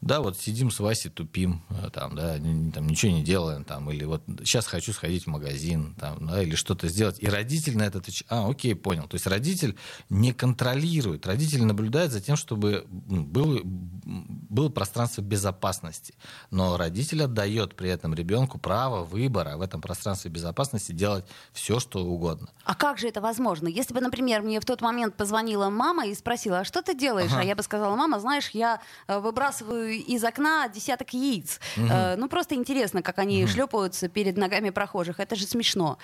Да, 0.00 0.20
вот 0.20 0.38
сидим 0.38 0.70
с 0.70 0.80
Васей, 0.80 1.10
тупим, 1.10 1.62
э, 1.68 1.90
там, 1.92 2.14
да, 2.14 2.34
там, 2.36 2.86
ничего 2.86 3.12
не 3.12 3.22
делаем, 3.22 3.64
там, 3.64 3.90
или 3.90 4.04
вот 4.04 4.22
сейчас 4.44 4.66
хочу 4.66 4.92
сходить 4.92 5.24
в 5.24 5.26
магазин, 5.26 5.94
там, 6.00 6.26
да, 6.26 6.42
или 6.42 6.54
что-то 6.54 6.88
сделать. 6.88 7.16
И 7.18 7.26
родитель 7.26 7.76
на 7.76 7.82
это 7.82 7.98
отвечает, 7.98 8.26
а, 8.30 8.48
окей, 8.48 8.74
понял. 8.74 9.06
То 9.08 9.16
есть 9.16 9.26
родитель 9.26 9.76
не 10.08 10.32
контролирует, 10.32 11.26
родитель 11.26 11.64
наблюдает 11.64 12.12
за 12.12 12.20
тем, 12.22 12.36
чтобы 12.36 12.86
ну, 13.08 13.22
было, 13.22 13.60
было 13.64 14.70
пространство 14.70 15.20
безопасности. 15.20 16.14
Но 16.50 16.78
родитель 16.78 17.24
отдает 17.24 17.76
при 17.76 17.90
этом 17.90 18.14
ребенку 18.14 18.58
право 18.58 19.04
выбора 19.04 19.58
в 19.58 19.62
этом 19.62 19.82
пространстве 19.82 20.30
безопасности 20.30 20.92
делать 20.92 21.26
все, 21.52 21.78
что 21.78 22.02
угодно. 22.02 22.48
А 22.64 22.74
как 22.74 22.96
же 22.96 23.06
это 23.08 23.20
возможно? 23.20 23.68
Если 23.68 23.92
бы, 23.92 24.00
например, 24.00 24.40
мне 24.40 24.60
в 24.60 24.64
тот 24.64 24.80
момент 24.80 25.14
позвонила 25.16 25.68
мама 25.68 26.06
и 26.06 26.14
спросила, 26.14 26.60
а 26.60 26.64
что 26.64 26.80
ты 26.80 26.94
делаешь? 26.94 27.30
Ага. 27.32 27.40
А 27.40 27.44
я 27.44 27.54
бы 27.54 27.62
сказала, 27.62 27.94
мама, 27.96 28.18
знаешь, 28.18 28.50
я 28.50 28.80
э, 29.06 29.18
выбрасываю 29.18 29.89
из 29.98 30.24
окна 30.24 30.68
десяток 30.68 31.12
яиц. 31.12 31.60
Угу. 31.76 31.86
Э, 31.86 32.16
ну, 32.16 32.28
просто 32.28 32.54
интересно, 32.54 33.02
как 33.02 33.18
они 33.18 33.44
угу. 33.44 33.50
шлепаются 33.50 34.08
перед 34.08 34.36
ногами 34.36 34.70
прохожих. 34.70 35.20
Это 35.20 35.36
же 35.36 35.46
смешно. 35.46 35.98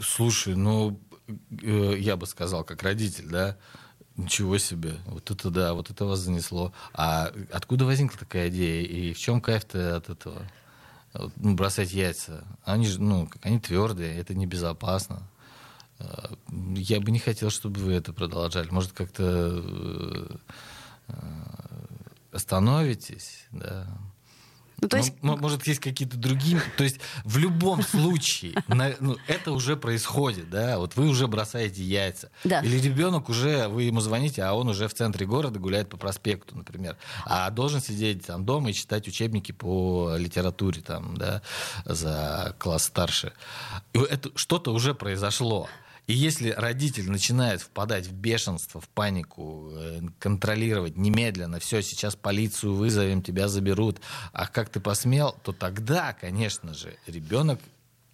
Слушай, 0.00 0.54
ну, 0.54 0.98
э, 1.62 1.94
я 1.98 2.16
бы 2.16 2.26
сказал, 2.26 2.64
как 2.64 2.82
родитель, 2.82 3.28
да, 3.28 3.56
Ничего 4.16 4.58
себе, 4.58 4.96
вот 5.06 5.30
это 5.30 5.48
да, 5.48 5.72
вот 5.72 5.90
это 5.90 6.04
вас 6.04 6.18
занесло. 6.18 6.74
А 6.92 7.32
откуда 7.50 7.86
возникла 7.86 8.18
такая 8.18 8.50
идея 8.50 8.86
и 8.86 9.14
в 9.14 9.18
чем 9.18 9.40
кайф-то 9.40 9.96
от 9.96 10.10
этого? 10.10 10.42
Ну, 11.36 11.54
бросать 11.54 11.92
яйца. 11.92 12.44
Они 12.64 12.86
же, 12.86 13.00
ну, 13.00 13.28
они 13.40 13.58
твердые, 13.58 14.18
это 14.18 14.34
небезопасно. 14.34 15.22
Э, 15.98 16.34
я 16.74 17.00
бы 17.00 17.10
не 17.10 17.18
хотел, 17.18 17.48
чтобы 17.48 17.80
вы 17.80 17.94
это 17.94 18.12
продолжали. 18.12 18.68
Может, 18.70 18.92
как-то 18.92 19.62
э, 21.08 21.14
остановитесь, 22.32 23.46
да. 23.50 23.86
Ну, 24.82 24.88
то 24.88 24.96
есть... 24.96 25.12
Может, 25.22 25.64
есть 25.68 25.78
какие-то 25.78 26.16
другие... 26.16 26.60
То 26.76 26.82
есть 26.82 26.98
в 27.24 27.38
любом 27.38 27.82
случае 27.82 28.54
на, 28.66 28.92
ну, 28.98 29.16
это 29.28 29.52
уже 29.52 29.76
происходит, 29.76 30.50
да? 30.50 30.78
Вот 30.78 30.96
вы 30.96 31.06
уже 31.06 31.28
бросаете 31.28 31.84
яйца. 31.84 32.30
Да. 32.42 32.60
Или 32.62 32.78
ребенок 32.78 33.28
уже, 33.28 33.68
вы 33.68 33.84
ему 33.84 34.00
звоните, 34.00 34.42
а 34.42 34.54
он 34.54 34.68
уже 34.68 34.88
в 34.88 34.94
центре 34.94 35.24
города 35.24 35.60
гуляет 35.60 35.88
по 35.88 35.96
проспекту, 35.96 36.56
например. 36.56 36.96
А 37.24 37.48
должен 37.50 37.80
сидеть 37.80 38.26
там 38.26 38.44
дома 38.44 38.70
и 38.70 38.74
читать 38.74 39.06
учебники 39.06 39.52
по 39.52 40.16
литературе 40.16 40.82
там, 40.82 41.16
да, 41.16 41.42
за 41.84 42.56
класс 42.58 42.84
старше. 42.84 43.32
И 43.92 44.00
это 44.00 44.32
что-то 44.34 44.72
уже 44.72 44.94
произошло. 44.94 45.68
И 46.08 46.14
если 46.14 46.50
родитель 46.50 47.10
начинает 47.10 47.60
впадать 47.60 48.06
в 48.06 48.12
бешенство, 48.12 48.80
в 48.80 48.88
панику, 48.88 49.70
э, 49.72 50.00
контролировать 50.18 50.96
немедленно, 50.96 51.60
все, 51.60 51.80
сейчас 51.80 52.16
полицию 52.16 52.74
вызовем, 52.74 53.22
тебя 53.22 53.46
заберут, 53.48 54.00
а 54.32 54.48
как 54.48 54.68
ты 54.68 54.80
посмел, 54.80 55.36
то 55.44 55.52
тогда, 55.52 56.12
конечно 56.12 56.74
же, 56.74 56.96
ребенок 57.06 57.60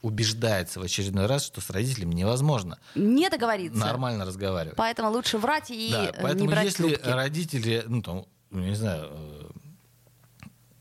убеждается 0.02 0.80
в 0.80 0.82
очередной 0.82 1.26
раз, 1.26 1.44
что 1.44 1.60
с 1.60 1.70
родителями 1.70 2.14
невозможно 2.14 2.78
не 2.94 3.28
договориться. 3.30 3.78
нормально 3.78 4.24
разговаривать. 4.24 4.76
Поэтому 4.76 5.10
лучше 5.10 5.38
врать 5.38 5.70
и 5.70 5.90
да, 5.90 6.04
э, 6.06 6.12
поэтому 6.22 6.44
не 6.44 6.48
брать 6.48 6.66
если 6.66 6.94
трубки. 6.94 7.08
родители, 7.08 7.84
ну 7.86 8.02
там, 8.02 8.26
ну, 8.50 8.60
не 8.60 8.74
знаю, 8.74 9.08
э, 9.10 9.47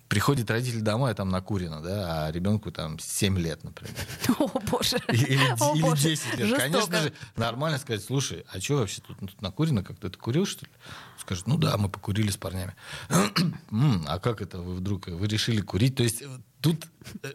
приходит 0.07 0.49
родитель 0.49 0.81
домой, 0.81 1.11
а 1.11 1.13
там 1.13 1.29
накурено, 1.29 1.81
да, 1.81 2.25
а 2.27 2.31
ребенку 2.31 2.71
там 2.71 2.97
7 2.99 3.37
лет, 3.39 3.63
например. 3.63 3.93
О, 4.39 4.47
боже. 4.71 4.97
Или, 5.09 5.37
О, 5.59 5.75
или 5.75 5.81
боже. 5.81 6.09
10 6.09 6.25
лет. 6.37 6.47
Жестоко. 6.47 6.61
Конечно 6.61 7.01
же, 7.01 7.13
нормально 7.35 7.77
сказать, 7.77 8.03
слушай, 8.03 8.45
а 8.51 8.59
что 8.61 8.75
вообще 8.77 9.01
тут, 9.01 9.17
тут 9.19 9.41
накурено? 9.41 9.83
Как 9.83 9.97
ты 9.99 10.09
курил, 10.09 10.45
что 10.45 10.65
ли? 10.65 10.71
Скажет, 11.19 11.47
ну 11.47 11.57
да, 11.57 11.77
мы 11.77 11.89
покурили 11.89 12.29
с 12.29 12.37
парнями. 12.37 12.75
«М, 13.71 14.05
а 14.07 14.19
как 14.19 14.41
это 14.41 14.59
вы 14.59 14.75
вдруг, 14.75 15.07
вы 15.07 15.27
решили 15.27 15.61
курить? 15.61 15.95
То 15.95 16.03
есть 16.03 16.21
э, 16.21 16.27
тут 16.61 16.85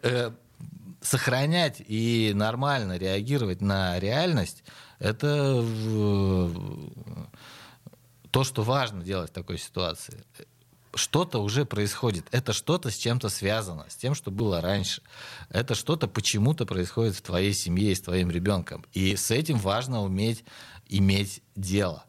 э, 0.03 0.31
сохранять 1.03 1.83
и 1.87 2.33
нормально 2.35 2.97
реагировать 2.97 3.61
на 3.61 3.99
реальность, 3.99 4.65
это 4.99 5.61
в- 5.61 7.29
то, 8.31 8.45
что 8.45 8.63
важно 8.63 9.03
делать 9.03 9.31
в 9.31 9.35
такой 9.35 9.59
ситуации. 9.59 10.25
Что-то 10.95 11.39
уже 11.43 11.65
происходит. 11.65 12.27
Это 12.33 12.53
что-то 12.53 12.91
с 12.91 12.97
чем-то 12.97 13.29
связано, 13.29 13.87
с 13.89 13.97
тем, 13.97 14.15
что 14.15 14.31
было 14.31 14.61
раньше. 14.61 15.03
Это 15.49 15.75
что-то 15.75 16.07
почему-то 16.07 16.67
происходит 16.67 17.15
в 17.15 17.23
твоей 17.23 17.55
семье 17.55 17.93
и 17.93 17.95
с 17.95 18.03
твоим 18.03 18.31
ребенком. 18.31 18.85
И 18.93 19.17
с 19.17 19.31
этим 19.31 19.59
важно 19.59 20.03
уметь 20.03 20.45
иметь 20.89 21.43
дело. 21.57 22.05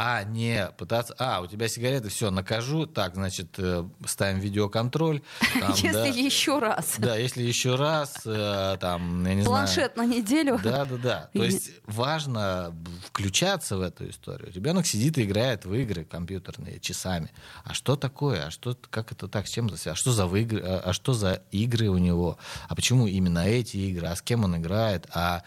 А 0.00 0.22
не 0.22 0.70
пытаться, 0.78 1.14
а, 1.18 1.40
у 1.40 1.46
тебя 1.46 1.68
сигареты, 1.68 2.08
все, 2.08 2.30
накажу, 2.30 2.86
так, 2.86 3.14
значит, 3.14 3.54
э, 3.58 3.84
ставим 4.06 4.38
видеоконтроль. 4.38 5.22
там, 5.60 5.70
Если 5.72 5.92
да. 5.92 6.06
еще 6.06 6.58
раз. 6.58 6.94
Да, 6.98 7.16
если 7.16 7.42
еще 7.42 7.74
раз, 7.74 8.14
э, 8.24 8.76
там, 8.80 9.26
я 9.26 9.34
не 9.34 9.42
знаю. 9.42 9.66
Планшет 9.66 9.96
на 9.96 10.06
неделю. 10.06 10.60
Да, 10.62 10.84
да, 10.84 10.96
да. 10.96 11.30
То 11.32 11.42
И- 11.42 11.46
есть 11.46 11.70
важно 11.86 12.74
включаться 13.04 13.76
в 13.76 13.80
эту 13.80 14.08
историю. 14.08 14.52
Ребенок 14.52 14.86
сидит 14.86 15.18
и 15.18 15.24
играет 15.24 15.64
в 15.64 15.74
игры 15.74 16.04
компьютерные 16.04 16.78
часами. 16.80 17.30
А 17.64 17.74
что 17.74 17.96
такое? 17.96 18.46
А 18.46 18.50
что, 18.50 18.76
как 18.90 19.12
это 19.12 19.26
так? 19.28 19.46
С 19.46 19.50
чем 19.50 19.68
связано? 19.68 19.92
А 19.92 19.96
что 19.96 20.12
за 20.12 20.26
выигры? 20.26 20.60
А 20.60 20.78
а 20.88 20.92
что 20.92 21.12
за 21.12 21.42
игры 21.50 21.88
у 21.88 21.98
него? 21.98 22.38
А 22.68 22.74
почему 22.74 23.06
именно 23.06 23.40
эти 23.40 23.76
игры? 23.76 24.06
А 24.06 24.14
с 24.16 24.22
кем 24.22 24.44
он 24.44 24.56
играет? 24.56 25.06
А 25.12 25.42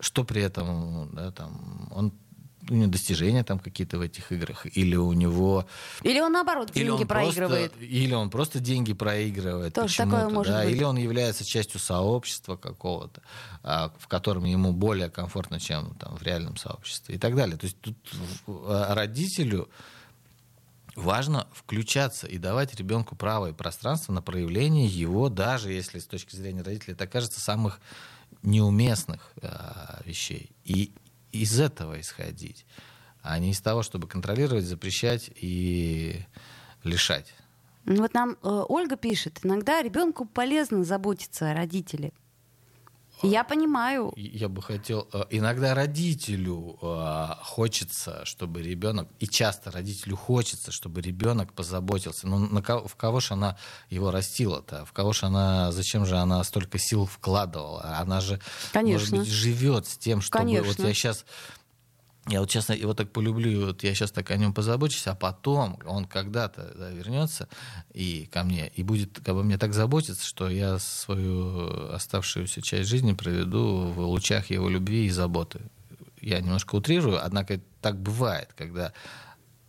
что 0.00 0.24
при 0.24 0.42
этом? 0.42 1.10
Да, 1.14 1.30
там, 1.30 1.88
он 1.94 2.12
у 2.70 2.74
него 2.74 2.90
достижения 2.90 3.44
там 3.44 3.58
какие-то 3.58 3.98
в 3.98 4.00
этих 4.00 4.32
играх, 4.32 4.66
или 4.76 4.96
у 4.96 5.12
него 5.12 5.66
Или 6.02 6.20
он 6.20 6.32
наоборот 6.32 6.70
или 6.74 6.86
деньги 6.86 7.02
он 7.02 7.08
проигрывает. 7.08 7.72
Просто, 7.72 7.86
или 7.86 8.14
он 8.14 8.30
просто 8.30 8.60
деньги 8.60 8.92
проигрывает. 8.92 9.74
Тоже 9.74 9.96
такое 9.96 10.28
может 10.28 10.52
да, 10.52 10.64
быть. 10.64 10.74
Или 10.74 10.84
он 10.84 10.96
является 10.96 11.44
частью 11.44 11.80
сообщества 11.80 12.56
какого-то, 12.56 13.22
а, 13.62 13.92
в 13.98 14.08
котором 14.08 14.44
ему 14.44 14.72
более 14.72 15.10
комфортно, 15.10 15.60
чем 15.60 15.94
там, 15.94 16.16
в 16.16 16.22
реальном 16.22 16.56
сообществе 16.56 17.16
и 17.16 17.18
так 17.18 17.36
далее. 17.36 17.56
То 17.56 17.66
есть 17.66 17.78
тут 17.80 17.96
а, 18.46 18.94
родителю 18.94 19.68
важно 20.96 21.46
включаться 21.52 22.26
и 22.26 22.38
давать 22.38 22.74
ребенку 22.74 23.16
право 23.16 23.50
и 23.50 23.52
пространство 23.52 24.12
на 24.12 24.22
проявление 24.22 24.86
его, 24.86 25.28
даже 25.28 25.72
если 25.72 25.98
с 25.98 26.06
точки 26.06 26.36
зрения 26.36 26.62
родителей 26.62 26.94
это 26.94 27.06
кажется 27.06 27.40
самых 27.40 27.80
неуместных 28.42 29.32
а, 29.42 30.00
вещей. 30.04 30.50
И 30.64 30.92
из 31.34 31.58
этого 31.60 32.00
исходить, 32.00 32.64
а 33.22 33.38
не 33.38 33.50
из 33.50 33.60
того, 33.60 33.82
чтобы 33.82 34.06
контролировать, 34.08 34.64
запрещать 34.64 35.30
и 35.34 36.20
лишать. 36.84 37.34
Ну, 37.84 38.02
Вот 38.02 38.14
нам 38.14 38.36
э, 38.42 38.64
Ольга 38.68 38.96
пишет, 38.96 39.40
иногда 39.42 39.82
ребенку 39.82 40.24
полезно 40.24 40.84
заботиться 40.84 41.50
о 41.50 41.54
родителе. 41.54 42.12
Я 43.22 43.44
понимаю, 43.44 44.12
Я 44.16 44.48
бы 44.48 44.60
хотел, 44.60 45.08
э, 45.12 45.24
иногда 45.30 45.74
родителю 45.74 46.78
э, 46.82 47.26
хочется, 47.42 48.24
чтобы 48.24 48.62
ребенок, 48.62 49.08
и 49.18 49.26
часто 49.26 49.70
родителю 49.70 50.16
хочется, 50.16 50.72
чтобы 50.72 51.00
ребенок 51.00 51.52
позаботился. 51.52 52.26
Ну, 52.26 52.38
на 52.38 52.62
кого, 52.62 52.86
в 52.86 52.96
кого 52.96 53.20
же 53.20 53.34
она 53.34 53.56
его 53.88 54.10
растила-то? 54.10 54.84
В 54.84 54.92
кого 54.92 55.12
же 55.12 55.26
она, 55.26 55.72
зачем 55.72 56.04
же 56.06 56.16
она 56.16 56.42
столько 56.44 56.78
сил 56.78 57.06
вкладывала? 57.06 57.96
Она 57.98 58.20
же, 58.20 58.40
Конечно. 58.72 59.16
может 59.16 59.26
быть, 59.26 59.34
живет 59.34 59.86
с 59.86 59.96
тем, 59.96 60.20
чтобы 60.20 60.44
вот 60.44 60.54
Конечно. 60.56 60.86
я 60.86 60.94
сейчас 60.94 61.24
я 62.26 62.40
вот 62.40 62.48
честно 62.48 62.72
его 62.72 62.94
так 62.94 63.12
полюблю, 63.12 63.66
вот 63.66 63.82
я 63.82 63.94
сейчас 63.94 64.10
так 64.10 64.30
о 64.30 64.36
нем 64.36 64.54
позабочусь, 64.54 65.06
а 65.06 65.14
потом 65.14 65.78
он 65.84 66.06
когда-то 66.06 66.72
да, 66.74 66.90
вернется 66.90 67.48
и 67.92 68.26
ко 68.32 68.44
мне 68.44 68.68
и 68.68 68.82
будет 68.82 69.28
обо 69.28 69.42
мне 69.42 69.58
так 69.58 69.74
заботиться, 69.74 70.24
что 70.24 70.48
я 70.48 70.78
свою 70.78 71.92
оставшуюся 71.92 72.62
часть 72.62 72.88
жизни 72.88 73.12
проведу 73.12 73.88
в 73.88 74.00
лучах 74.00 74.50
его 74.50 74.70
любви 74.70 75.06
и 75.06 75.10
заботы. 75.10 75.60
Я 76.20 76.40
немножко 76.40 76.76
утрирую, 76.76 77.22
однако 77.22 77.60
так 77.82 78.00
бывает, 78.00 78.54
когда 78.56 78.94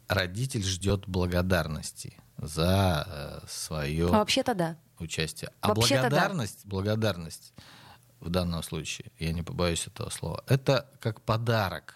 родитель 0.08 0.64
ждет 0.64 1.08
благодарности 1.08 2.18
за 2.38 3.42
э, 3.44 3.48
свое 3.50 4.08
вообще-то 4.08 4.54
да. 4.54 4.78
участие. 5.00 5.52
А 5.60 5.70
Вообще-то 5.70 6.04
да. 6.04 6.10
благодарность, 6.10 6.66
благодарность 6.66 7.54
в 8.22 8.30
данном 8.30 8.64
случае, 8.64 9.12
я 9.20 9.34
не 9.34 9.42
побоюсь 9.42 9.88
этого 9.88 10.10
слова, 10.10 10.44
это 10.48 10.90
как 11.02 11.22
подарок 11.22 11.96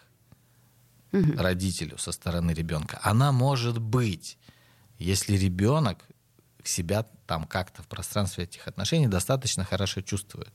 родителю 1.11 1.97
со 1.97 2.11
стороны 2.11 2.51
ребенка. 2.51 2.99
Она 3.03 3.31
может 3.31 3.79
быть, 3.79 4.37
если 4.97 5.35
ребенок 5.37 5.99
себя 6.63 7.05
там 7.25 7.45
как-то 7.45 7.81
в 7.83 7.87
пространстве 7.87 8.43
этих 8.43 8.67
отношений 8.67 9.07
достаточно 9.07 9.63
хорошо 9.63 10.01
чувствует. 10.01 10.49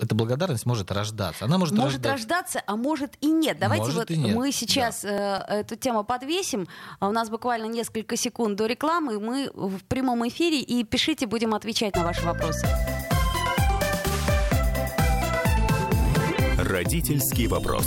Эта 0.00 0.14
благодарность 0.14 0.64
может 0.64 0.92
рождаться. 0.92 1.44
Она 1.44 1.58
может, 1.58 1.74
Может 1.74 1.96
рождать- 2.06 2.12
рождаться, 2.12 2.62
а 2.66 2.76
может 2.76 3.16
и 3.20 3.26
нет. 3.26 3.58
Давайте 3.58 3.82
Может 3.86 3.96
вот 3.96 4.10
нет, 4.10 4.36
мы 4.36 4.52
сейчас 4.52 5.04
э, 5.04 5.08
эту 5.48 5.74
тему 5.74 6.04
подвесим. 6.04 6.68
А 7.00 7.08
У 7.08 7.12
нас 7.12 7.28
буквально 7.30 7.66
несколько 7.66 8.16
секунд 8.16 8.56
до 8.56 8.66
рекламы. 8.66 9.18
Мы 9.18 9.50
в 9.52 9.82
прямом 9.88 10.26
эфире 10.28 10.60
и 10.60 10.84
пишите, 10.84 11.26
будем 11.26 11.52
отвечать 11.52 11.96
на 11.96 12.04
ваши 12.04 12.22
вопросы. 12.22 12.66
Родительский 16.58 17.46
вопрос. 17.48 17.86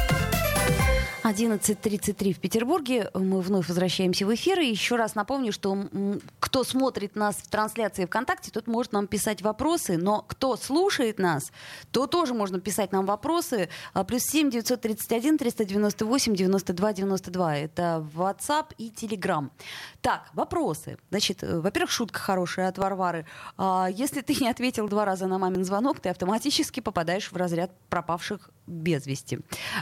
11.33 1.23 2.33
в 2.33 2.39
Петербурге. 2.39 3.11
Мы 3.13 3.41
вновь 3.41 3.67
возвращаемся 3.67 4.25
в 4.25 4.33
эфир. 4.33 4.59
И 4.59 4.65
еще 4.65 4.95
раз 4.95 5.13
напомню, 5.13 5.51
что 5.51 5.77
кто 6.39 6.63
смотрит 6.63 7.15
нас 7.15 7.35
в 7.35 7.47
трансляции 7.47 8.05
ВКонтакте, 8.05 8.49
тот 8.49 8.65
может 8.65 8.91
нам 8.91 9.05
писать 9.05 9.43
вопросы. 9.43 9.97
Но 9.97 10.23
кто 10.27 10.57
слушает 10.57 11.19
нас, 11.19 11.51
то 11.91 12.07
тоже 12.07 12.33
можно 12.33 12.59
писать 12.59 12.91
нам 12.91 13.05
вопросы. 13.05 13.69
А, 13.93 14.03
Плюс 14.03 14.23
7 14.23 14.49
931 14.49 15.37
398 15.37 16.35
92 16.35 16.93
92. 16.93 17.57
Это 17.57 18.07
WhatsApp 18.15 18.73
и 18.79 18.89
Telegram. 18.89 19.51
Так, 20.01 20.27
вопросы. 20.33 20.97
Значит, 21.11 21.43
э, 21.43 21.59
во-первых, 21.59 21.91
шутка 21.91 22.19
хорошая 22.19 22.67
от 22.67 22.79
Варвары. 22.79 23.27
А, 23.57 23.87
Если 23.91 24.21
ты 24.21 24.35
не 24.41 24.49
ответил 24.49 24.87
два 24.87 25.05
раза 25.05 25.27
на 25.27 25.37
мамин 25.37 25.63
звонок, 25.65 25.99
ты 25.99 26.09
автоматически 26.09 26.79
попадаешь 26.79 27.31
в 27.31 27.35
разряд 27.37 27.69
пропавших 27.89 28.49
без 28.67 29.05
вести. 29.05 29.39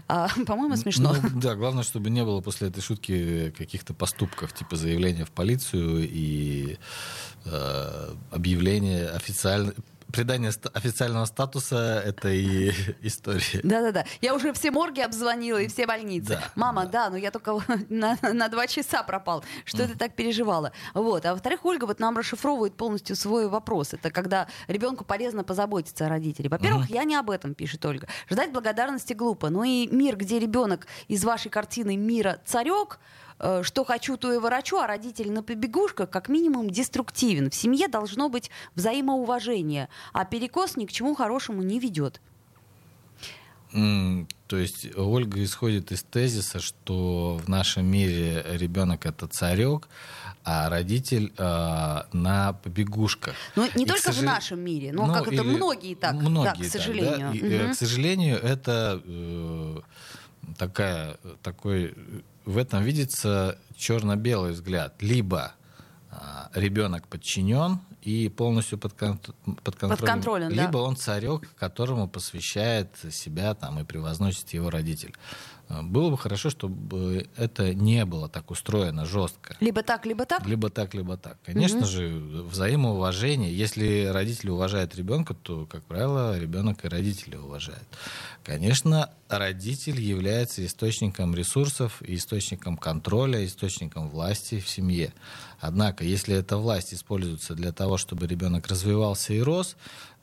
А, 0.08 0.30
По-моему, 0.46 0.76
смешно. 0.76 1.16
Ну, 1.22 1.40
да, 1.40 1.56
главное, 1.56 1.84
чтобы 1.84 2.10
не 2.10 2.24
было 2.24 2.42
после 2.42 2.70
этой 2.70 2.82
шутки 2.82 3.52
каких-то 3.58 3.94
поступков, 3.94 4.54
типа 4.54 4.76
заявления 4.76 5.26
в 5.26 5.32
полицию 5.32 6.08
и 6.10 6.78
э, 7.46 8.14
объявления 8.32 9.08
официально 9.10 9.74
придание 10.12 10.52
официального 10.74 11.26
статуса 11.26 12.02
этой 12.06 12.70
истории. 13.02 13.60
Да-да-да. 13.64 14.06
Я 14.22 14.34
уже 14.36 14.54
все 14.54 14.72
морги 14.72 15.02
обзвонила 15.02 15.58
и 15.58 15.68
все 15.68 15.86
больницы. 15.86 16.30
Да, 16.30 16.44
Мама, 16.56 16.86
да. 16.86 17.10
но 17.10 17.18
я 17.18 17.32
только 17.32 17.60
на, 17.90 18.18
на 18.22 18.48
два 18.50 18.68
часа 18.68 19.04
пропал. 19.04 19.44
Что 19.66 19.88
ты 19.88 19.96
так 19.96 20.16
переживала? 20.16 20.72
Вот. 20.94 21.26
А 21.26 21.34
во-вторых, 21.34 21.66
Ольга 21.66 21.86
вот 21.86 22.00
нам 22.00 22.18
расшифровывает 22.18 22.76
полностью 22.76 23.16
свой 23.16 23.48
вопрос. 23.48 23.94
Это 23.94 24.12
когда 24.12 24.48
ребенку 24.68 25.06
полезно 25.06 25.44
позаботиться 25.44 26.06
о 26.06 26.10
родителе. 26.10 26.50
Во-первых, 26.50 26.90
я 26.90 27.04
не 27.04 27.16
об 27.16 27.30
этом, 27.30 27.54
пишет 27.54 27.86
Ольга. 27.86 28.08
Ждать 28.30 28.52
благодарности 28.52 29.14
глупо. 29.14 29.50
Ну 29.50 29.64
и 29.64 29.88
мир, 29.88 30.16
где 30.16 30.40
ребенок 30.40 30.88
из 31.08 31.24
вашей 31.24 31.50
картины 31.50 31.98
мира 31.98 32.40
царек, 32.46 33.00
что 33.64 33.86
хочу, 33.86 34.18
то 34.18 34.34
и 34.34 34.38
ворочу, 34.38 34.78
а 34.78 34.88
родитель 34.88 35.32
на 35.32 35.44
побегушках 35.44 36.10
как 36.10 36.30
минимум 36.30 36.70
деструктивен. 36.70 37.50
В 37.50 37.56
семье 37.56 37.88
должно 37.88 38.30
быть 38.30 38.52
взаимоуважение, 38.76 39.90
а 40.14 40.26
перекос 40.26 40.76
ни 40.76 40.86
к 40.86 40.92
чему 40.92 41.16
хорошему 41.16 41.62
не 41.62 41.80
ведет. 41.80 42.22
То 43.72 44.58
есть 44.58 44.98
Ольга 44.98 45.44
исходит 45.44 45.92
из 45.92 46.02
тезиса, 46.02 46.60
что 46.60 47.40
в 47.44 47.48
нашем 47.48 47.86
мире 47.86 48.44
ребенок 48.50 49.06
это 49.06 49.28
царек, 49.28 49.88
а 50.44 50.70
родитель 50.70 51.32
э, 51.38 52.02
на 52.12 52.54
побегушках. 52.54 53.36
Ну, 53.56 53.68
не 53.76 53.84
и 53.84 53.88
только 53.88 54.12
сожал... 54.12 54.24
в 54.24 54.26
нашем 54.26 54.60
мире, 54.62 54.92
но 54.92 55.06
ну, 55.06 55.14
как 55.14 55.32
это 55.32 55.44
многие 55.44 55.94
так, 55.94 56.16
многие 56.16 56.64
да, 56.64 56.68
к 56.68 56.72
сожалению. 56.72 57.32
Так, 57.32 57.42
да? 57.42 57.48
и, 57.48 57.64
угу. 57.64 57.72
К 57.72 57.76
сожалению, 57.76 58.38
это 58.38 59.02
э, 59.06 59.80
такая, 60.58 61.18
такой, 61.44 61.94
в 62.50 62.58
этом 62.58 62.84
видится 62.84 63.60
черно-белый 63.76 64.54
взгляд. 64.54 64.96
Либо 65.02 65.54
э, 66.12 66.16
ребенок 66.56 67.08
подчинен, 67.08 67.80
и 68.02 68.30
полностью 68.30 68.80
под, 68.80 68.94
кон- 68.94 69.20
под 69.64 69.76
контролем. 69.76 69.98
Под 69.98 70.06
контролем 70.06 70.50
Либо 70.50 70.72
да. 70.72 70.80
он 70.80 70.96
царек, 70.96 71.54
которому 71.56 72.08
посвящает 72.08 72.90
себя 73.12 73.54
там, 73.54 73.80
и 73.80 73.84
превозносит 73.84 74.50
его 74.50 74.70
родитель. 74.70 75.14
Э, 75.70 75.82
было 75.84 76.10
бы 76.10 76.18
хорошо, 76.18 76.50
чтобы 76.50 77.30
это 77.38 77.74
не 77.74 78.06
было 78.06 78.28
так 78.28 78.52
устроено 78.52 79.06
жестко. 79.06 79.56
Либо 79.60 79.84
так, 79.84 80.06
либо 80.06 80.26
так? 80.26 80.46
Либо 80.46 80.70
так, 80.70 80.94
либо 80.94 81.16
так. 81.18 81.38
Конечно 81.46 81.80
угу. 81.80 81.86
же, 81.86 82.10
взаимоуважение. 82.50 83.56
Если 83.56 84.06
родители 84.06 84.50
уважают 84.50 84.96
ребенка, 84.96 85.34
то, 85.34 85.66
как 85.66 85.84
правило, 85.84 86.38
ребенок 86.38 86.84
и 86.84 86.88
родители 86.88 87.36
уважают. 87.36 87.88
Конечно, 88.44 89.12
родитель 89.28 90.02
является 90.02 90.66
источником 90.66 91.36
ресурсов, 91.36 92.02
источником 92.02 92.78
контроля, 92.78 93.46
источником 93.46 94.10
власти 94.10 94.60
в 94.60 94.68
семье. 94.68 95.14
Однако, 95.60 96.04
если 96.04 96.36
эта 96.36 96.58
власть 96.58 96.94
используется 96.94 97.54
для 97.54 97.72
того, 97.72 97.98
чтобы 97.98 98.28
ребенок 98.28 98.68
развивался 98.68 99.34
и 99.34 99.42
рос, 99.42 99.76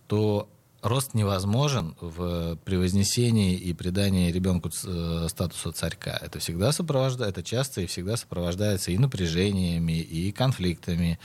то 0.09 0.49
рост 0.87 1.15
невозможен 1.15 1.97
в 2.01 2.57
превознесении 2.65 3.55
и 3.55 3.73
придании 3.73 4.33
ребенку 4.33 4.71
э, 4.71 5.27
статуса 5.29 5.73
царька. 5.73 6.19
Это 6.23 6.39
всегда 6.39 6.73
сопровождается, 6.73 7.41
это 7.41 7.43
часто 7.49 7.81
и 7.81 7.87
всегда 7.87 8.17
сопровождается 8.17 8.91
и 8.91 8.99
напряжениями, 8.99 10.01
и 10.01 10.33
конфликтами, 10.33 11.19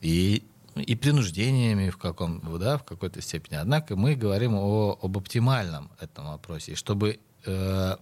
и 0.00 0.42
и 0.74 0.94
принуждениями 0.94 1.90
в, 1.90 1.98
каком, 1.98 2.40
да, 2.58 2.78
в 2.78 2.84
какой-то 2.84 3.20
степени. 3.20 3.56
Однако 3.56 3.94
мы 3.94 4.14
говорим 4.14 4.54
о, 4.54 4.98
об 5.02 5.18
оптимальном 5.18 5.90
этом 6.00 6.28
вопросе. 6.28 6.76
чтобы 6.76 7.20
э, 7.44 7.96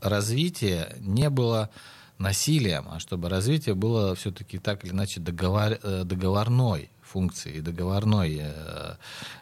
развитие 0.00 0.96
не 0.98 1.30
было 1.30 1.70
насилием, 2.18 2.88
а 2.90 2.98
чтобы 2.98 3.28
развитие 3.28 3.74
было 3.74 4.14
все-таки 4.14 4.58
так 4.58 4.84
или 4.84 4.92
иначе 4.92 5.20
договор, 5.20 5.78
э, 5.82 6.02
договорной 6.04 6.90
функцией, 7.16 7.62
договорной 7.62 8.40
э, 8.42 8.96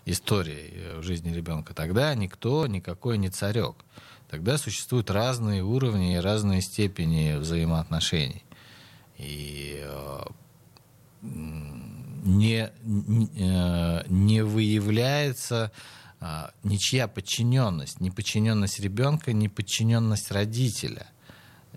историей 0.07 1.01
в 1.01 1.03
жизни 1.03 1.35
ребенка, 1.35 1.75
тогда 1.75 2.15
никто 2.15 2.69
никакой 2.69 3.19
не 3.19 3.31
царек. 3.31 3.75
Тогда 4.31 4.59
существуют 4.59 5.11
разные 5.11 5.65
уровни 5.65 6.15
и 6.15 6.19
разные 6.19 6.63
степени 6.63 7.35
взаимоотношений. 7.37 8.45
И 9.19 9.83
э, 9.83 10.21
не, 11.21 12.71
не, 12.85 14.09
не 14.09 14.45
выявляется 14.45 15.73
ничья 16.63 17.09
подчиненность, 17.09 18.01
ни 18.01 18.11
подчиненность 18.11 18.79
ребенка, 18.79 19.33
ни 19.33 19.49
подчиненность 19.49 20.31
родителя 20.31 21.09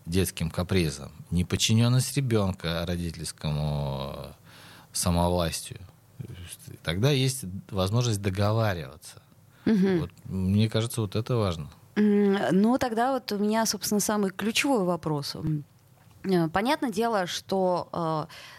детским 0.06 0.52
капризам, 0.52 1.12
не 1.32 1.44
подчиненность 1.44 2.16
ребенка 2.16 2.86
родительскому 2.86 4.36
самовластию. 4.98 5.80
Тогда 6.84 7.12
есть 7.12 7.46
возможность 7.70 8.22
договариваться. 8.22 9.22
Угу. 9.66 10.00
Вот, 10.00 10.12
мне 10.26 10.70
кажется, 10.70 11.02
вот 11.02 11.16
это 11.16 11.36
важно. 11.36 11.70
Ну, 11.96 12.78
тогда 12.78 13.14
вот 13.14 13.32
у 13.32 13.38
меня, 13.38 13.66
собственно, 13.66 14.00
самый 14.00 14.30
ключевой 14.30 14.84
вопрос. 14.84 15.36
Э, 16.24 16.48
понятное 16.50 16.92
дело, 16.92 17.26
что 17.26 17.90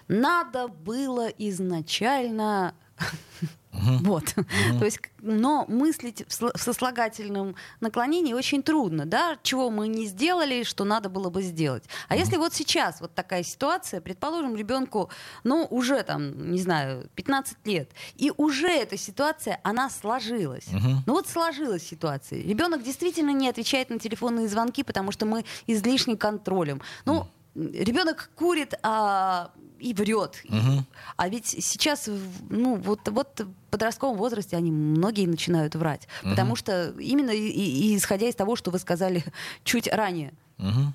э, 0.08 0.12
надо 0.12 0.68
было 0.68 1.28
изначально 1.28 2.74
Угу. 3.78 4.04
Вот. 4.04 4.34
Угу. 4.36 4.78
То 4.78 4.84
есть, 4.84 5.00
но 5.20 5.64
мыслить 5.68 6.24
в 6.28 6.58
сослагательном 6.58 7.56
наклонении 7.80 8.34
очень 8.34 8.62
трудно, 8.62 9.06
да, 9.06 9.36
чего 9.42 9.70
мы 9.70 9.88
не 9.88 10.06
сделали, 10.06 10.62
что 10.62 10.84
надо 10.84 11.08
было 11.08 11.30
бы 11.30 11.42
сделать. 11.42 11.84
А 12.08 12.14
угу. 12.14 12.20
если 12.20 12.36
вот 12.36 12.54
сейчас 12.54 13.00
вот 13.00 13.14
такая 13.14 13.42
ситуация, 13.42 14.00
предположим, 14.00 14.56
ребенку, 14.56 15.10
ну, 15.44 15.66
уже 15.70 16.02
там, 16.02 16.50
не 16.50 16.60
знаю, 16.60 17.08
15 17.14 17.66
лет, 17.66 17.90
и 18.16 18.32
уже 18.36 18.68
эта 18.68 18.96
ситуация, 18.96 19.60
она 19.62 19.90
сложилась. 19.90 20.66
Угу. 20.68 21.02
Ну 21.06 21.12
вот 21.12 21.28
сложилась 21.28 21.82
ситуация. 21.82 22.42
Ребенок 22.42 22.82
действительно 22.82 23.30
не 23.30 23.48
отвечает 23.48 23.90
на 23.90 23.98
телефонные 23.98 24.48
звонки, 24.48 24.82
потому 24.82 25.12
что 25.12 25.26
мы 25.26 25.44
излишне 25.66 26.16
контролем. 26.16 26.82
Ну, 27.04 27.26
ребенок 27.54 28.30
курит 28.36 28.74
а, 28.82 29.50
и 29.78 29.94
врет. 29.94 30.42
Угу. 30.48 30.84
А 31.16 31.28
ведь 31.28 31.46
сейчас, 31.46 32.08
ну, 32.50 32.76
вот, 32.76 33.08
вот 33.08 33.40
в 33.40 33.70
подростковом 33.70 34.16
возрасте 34.16 34.56
они 34.56 34.70
многие 34.70 35.26
начинают 35.26 35.74
врать. 35.74 36.08
Угу. 36.22 36.30
Потому 36.30 36.56
что 36.56 36.90
именно 36.98 37.30
и, 37.30 37.48
и, 37.48 37.96
исходя 37.96 38.28
из 38.28 38.34
того, 38.34 38.56
что 38.56 38.70
вы 38.70 38.78
сказали 38.78 39.24
чуть 39.64 39.88
ранее. 39.88 40.32
Угу. 40.58 40.92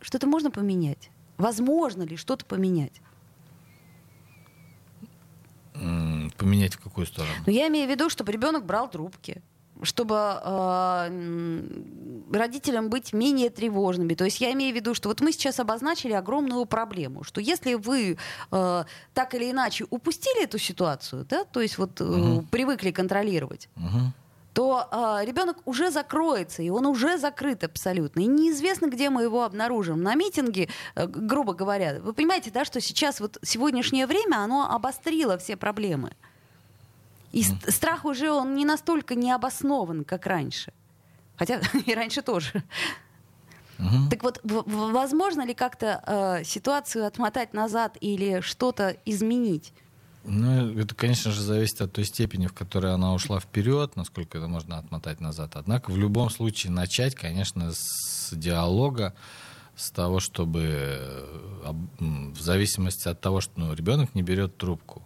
Что-то 0.00 0.26
можно 0.26 0.50
поменять? 0.50 1.10
Возможно 1.36 2.02
ли 2.02 2.16
что-то 2.16 2.44
поменять? 2.44 2.92
Поменять 6.36 6.74
в 6.74 6.80
какую 6.80 7.06
сторону? 7.06 7.32
Ну, 7.46 7.52
я 7.52 7.68
имею 7.68 7.88
в 7.88 7.90
виду, 7.90 8.08
чтобы 8.08 8.32
ребенок 8.32 8.64
брал 8.64 8.88
трубки 8.88 9.42
чтобы 9.82 10.16
э, 10.16 11.60
родителям 12.32 12.88
быть 12.88 13.12
менее 13.12 13.50
тревожными. 13.50 14.14
То 14.14 14.24
есть 14.24 14.40
я 14.40 14.52
имею 14.52 14.72
в 14.72 14.76
виду, 14.76 14.94
что 14.94 15.08
вот 15.08 15.20
мы 15.20 15.32
сейчас 15.32 15.60
обозначили 15.60 16.12
огромную 16.12 16.64
проблему, 16.66 17.24
что 17.24 17.40
если 17.40 17.74
вы 17.74 18.16
э, 18.50 18.84
так 19.14 19.34
или 19.34 19.50
иначе 19.50 19.86
упустили 19.90 20.44
эту 20.44 20.58
ситуацию, 20.58 21.26
да, 21.28 21.44
то 21.44 21.60
есть 21.60 21.78
вот 21.78 22.00
э, 22.00 22.04
угу. 22.04 22.46
привыкли 22.50 22.90
контролировать, 22.92 23.68
угу. 23.76 24.12
то 24.52 24.88
э, 24.90 25.26
ребенок 25.26 25.58
уже 25.64 25.90
закроется, 25.90 26.62
и 26.62 26.70
он 26.70 26.86
уже 26.86 27.18
закрыт 27.18 27.64
абсолютно. 27.64 28.20
И 28.20 28.26
неизвестно, 28.26 28.86
где 28.86 29.10
мы 29.10 29.22
его 29.22 29.42
обнаружим. 29.42 30.02
На 30.02 30.14
митинге, 30.14 30.68
э, 30.94 31.06
грубо 31.06 31.52
говоря, 31.52 32.00
вы 32.00 32.12
понимаете, 32.12 32.50
да, 32.50 32.64
что 32.64 32.80
сейчас 32.80 33.20
вот 33.20 33.38
сегодняшнее 33.42 34.06
время, 34.06 34.36
оно 34.38 34.70
обострило 34.70 35.36
все 35.38 35.56
проблемы. 35.56 36.12
И 37.34 37.42
mm. 37.42 37.70
страх 37.72 38.04
уже 38.04 38.30
он 38.30 38.54
не 38.54 38.64
настолько 38.64 39.16
необоснован, 39.16 40.04
как 40.04 40.26
раньше. 40.26 40.72
Хотя 41.36 41.60
и 41.86 41.94
раньше 41.94 42.22
тоже. 42.22 42.62
Угу. 43.80 44.08
Так 44.08 44.22
вот, 44.22 44.40
возможно 44.44 45.44
ли 45.44 45.52
как-то 45.52 46.00
э, 46.06 46.44
ситуацию 46.44 47.06
отмотать 47.06 47.52
назад 47.52 47.96
или 48.00 48.40
что-то 48.40 48.96
изменить? 49.04 49.72
Ну, 50.22 50.78
это, 50.78 50.94
конечно 50.94 51.32
же, 51.32 51.42
зависит 51.42 51.80
от 51.80 51.92
той 51.92 52.04
степени, 52.04 52.46
в 52.46 52.52
которой 52.52 52.94
она 52.94 53.12
ушла 53.12 53.40
вперед, 53.40 53.96
насколько 53.96 54.38
это 54.38 54.46
можно 54.46 54.78
отмотать 54.78 55.20
назад. 55.20 55.56
Однако 55.56 55.90
в 55.90 55.98
любом 55.98 56.30
случае 56.30 56.70
начать, 56.70 57.16
конечно, 57.16 57.72
с 57.72 58.30
диалога, 58.32 59.12
с 59.74 59.90
того, 59.90 60.20
чтобы 60.20 60.60
э, 60.62 61.72
в 61.98 62.40
зависимости 62.40 63.08
от 63.08 63.20
того, 63.20 63.40
что 63.40 63.52
ну, 63.56 63.74
ребенок 63.74 64.14
не 64.14 64.22
берет 64.22 64.56
трубку, 64.56 65.02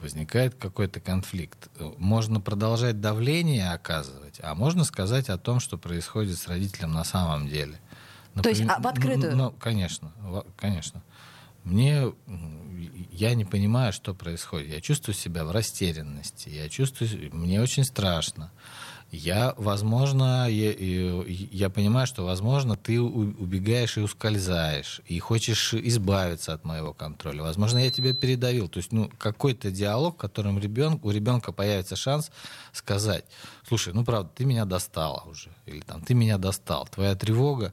возникает 0.00 0.54
какой-то 0.54 1.00
конфликт. 1.00 1.68
Можно 1.98 2.40
продолжать 2.40 3.00
давление 3.00 3.70
оказывать, 3.70 4.38
а 4.42 4.54
можно 4.54 4.84
сказать 4.84 5.28
о 5.28 5.38
том, 5.38 5.60
что 5.60 5.78
происходит 5.78 6.38
с 6.38 6.48
родителем 6.48 6.92
на 6.92 7.04
самом 7.04 7.48
деле. 7.48 7.78
Например, 8.34 8.42
То 8.42 8.48
есть 8.62 8.70
а, 8.70 8.80
в 8.80 8.86
открытую? 8.86 9.36
Ну, 9.36 9.50
конечно, 9.52 10.12
конечно. 10.56 11.02
Мне, 11.64 12.12
я 13.10 13.34
не 13.34 13.44
понимаю, 13.44 13.92
что 13.92 14.14
происходит. 14.14 14.68
Я 14.68 14.80
чувствую 14.80 15.14
себя 15.14 15.44
в 15.44 15.50
растерянности, 15.50 16.48
я 16.48 16.68
чувствую, 16.68 17.34
мне 17.34 17.60
очень 17.60 17.84
страшно. 17.84 18.52
Я, 19.12 19.54
возможно, 19.56 20.48
я, 20.50 20.72
я 20.76 21.70
понимаю, 21.70 22.08
что, 22.08 22.24
возможно, 22.24 22.76
ты 22.76 23.00
убегаешь 23.00 23.96
и 23.96 24.00
ускользаешь, 24.00 25.00
и 25.06 25.18
хочешь 25.20 25.74
избавиться 25.74 26.52
от 26.52 26.64
моего 26.64 26.92
контроля. 26.92 27.42
Возможно, 27.42 27.78
я 27.78 27.90
тебя 27.90 28.12
передавил. 28.14 28.68
То 28.68 28.78
есть, 28.78 28.92
ну, 28.92 29.10
какой-то 29.16 29.70
диалог, 29.70 30.14
в 30.14 30.18
котором 30.18 30.58
ребенок, 30.58 31.04
у 31.04 31.10
ребенка 31.10 31.52
появится 31.52 31.94
шанс 31.94 32.30
сказать, 32.72 33.24
слушай, 33.66 33.94
ну, 33.94 34.04
правда, 34.04 34.28
ты 34.34 34.44
меня 34.44 34.64
достала 34.64 35.22
уже, 35.26 35.50
или 35.66 35.80
там, 35.80 36.02
ты 36.02 36.14
меня 36.14 36.36
достал, 36.36 36.88
твоя 36.88 37.14
тревога 37.14 37.72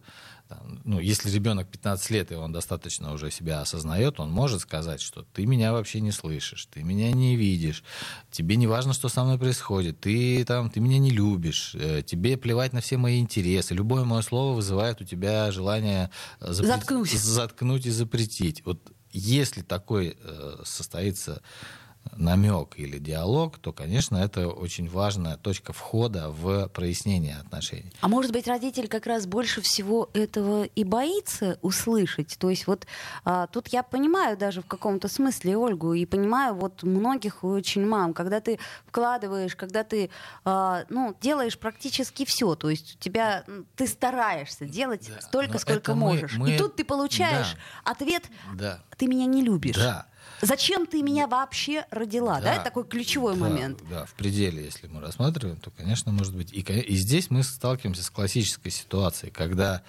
ну, 0.84 1.00
если 1.00 1.30
ребенок 1.30 1.68
15 1.68 2.10
лет, 2.10 2.32
и 2.32 2.36
он 2.36 2.52
достаточно 2.52 3.14
уже 3.14 3.32
себя 3.32 3.62
осознает, 3.62 4.20
он 4.20 4.32
может 4.32 4.62
сказать, 4.62 5.02
что 5.02 5.24
ты 5.34 5.46
меня 5.46 5.72
вообще 5.72 6.02
не 6.02 6.12
слышишь, 6.12 6.68
ты 6.72 6.84
меня 6.84 7.12
не 7.12 7.36
видишь, 7.36 7.84
тебе 8.32 8.56
не 8.56 8.68
важно, 8.68 8.94
что 8.94 9.10
со 9.10 9.24
мной 9.24 9.38
происходит, 9.38 10.00
ты, 10.00 10.44
там, 10.46 10.70
ты 10.70 10.80
меня 10.80 11.00
не 11.00 11.12
любишь, 11.12 11.76
э, 11.76 12.02
тебе 12.06 12.38
плевать 12.38 12.74
на 12.74 12.82
все 12.82 12.98
мои 12.98 13.20
интересы, 13.20 13.74
любое 13.74 14.04
мое 14.04 14.22
слово 14.22 14.56
вызывает 14.56 15.02
у 15.02 15.04
тебя 15.04 15.52
желание 15.52 16.10
запре... 16.40 16.68
заткнуть. 16.68 17.12
заткнуть 17.12 17.86
и 17.86 17.92
запретить. 17.92 18.66
Вот 18.66 18.92
если 19.12 19.62
такой 19.62 20.18
э, 20.20 20.62
состоится 20.66 21.42
намек 22.16 22.74
или 22.78 23.00
диалог, 23.00 23.58
то, 23.58 23.72
конечно, 23.72 24.18
это 24.18 24.48
очень 24.48 24.90
важная 24.90 25.38
точка 25.38 25.74
входа 25.74 26.30
в 26.30 26.68
прояснение 26.70 27.38
отношений. 27.38 27.92
А 28.02 28.08
может 28.08 28.32
быть, 28.32 28.48
родитель 28.48 28.88
как 28.88 29.08
раз 29.08 29.26
больше 29.26 29.62
всего 29.62 30.10
этого 30.14 30.66
и 30.66 30.84
боится 30.84 31.58
услышать? 31.62 32.38
То 32.38 32.50
есть 32.50 32.68
вот 32.68 32.86
а, 33.26 33.48
тут 33.48 33.70
я 33.70 33.84
понимаю 33.84 34.38
даже 34.38 34.62
в 34.62 34.66
каком-то 34.66 35.08
смысле 35.08 35.58
Ольгу 35.58 35.94
и 35.94 36.06
понимаю 36.06 36.56
вот 36.56 36.84
многих 36.84 37.44
очень 37.44 37.86
мам, 37.86 38.14
когда 38.14 38.40
ты 38.40 38.60
вкладываешь, 38.86 39.56
когда 39.56 39.84
ты 39.84 40.10
а, 40.46 40.86
ну, 40.90 41.16
делаешь 41.22 41.58
практически 41.58 42.26
все, 42.26 42.56
то 42.56 42.70
есть 42.70 42.96
у 42.96 43.00
тебя 43.00 43.44
ты 43.76 43.88
стараешься 43.88 44.66
делать 44.66 45.10
да, 45.14 45.22
столько, 45.22 45.58
сколько 45.58 45.96
можешь. 45.96 46.34
Мы, 46.34 46.48
мы... 46.48 46.56
И 46.56 46.58
тут 46.58 46.76
ты 46.76 46.84
получаешь 46.84 47.56
да. 47.86 47.92
ответ, 47.92 48.24
да. 48.54 48.84
ты 48.98 49.08
меня 49.08 49.26
не 49.26 49.42
любишь. 49.42 49.76
Да. 49.76 50.08
Зачем 50.44 50.86
ты 50.86 51.02
меня 51.02 51.28
вообще 51.28 51.86
родила? 51.90 52.36
Да, 52.36 52.42
да 52.42 52.54
это 52.56 52.64
такой 52.66 52.86
ключевой 52.86 53.36
да, 53.36 53.40
момент. 53.40 53.80
Да, 53.90 54.06
в 54.06 54.14
пределе, 54.14 54.64
если 54.64 54.88
мы 54.88 55.00
рассматриваем, 55.00 55.58
то, 55.58 55.72
конечно, 55.72 56.12
может 56.12 56.36
быть. 56.36 56.52
И, 56.52 56.60
и 56.60 56.96
здесь 56.96 57.30
мы 57.30 57.44
сталкиваемся 57.44 58.04
с 58.04 58.10
классической 58.10 58.70
ситуацией, 58.70 59.32
когда 59.32 59.84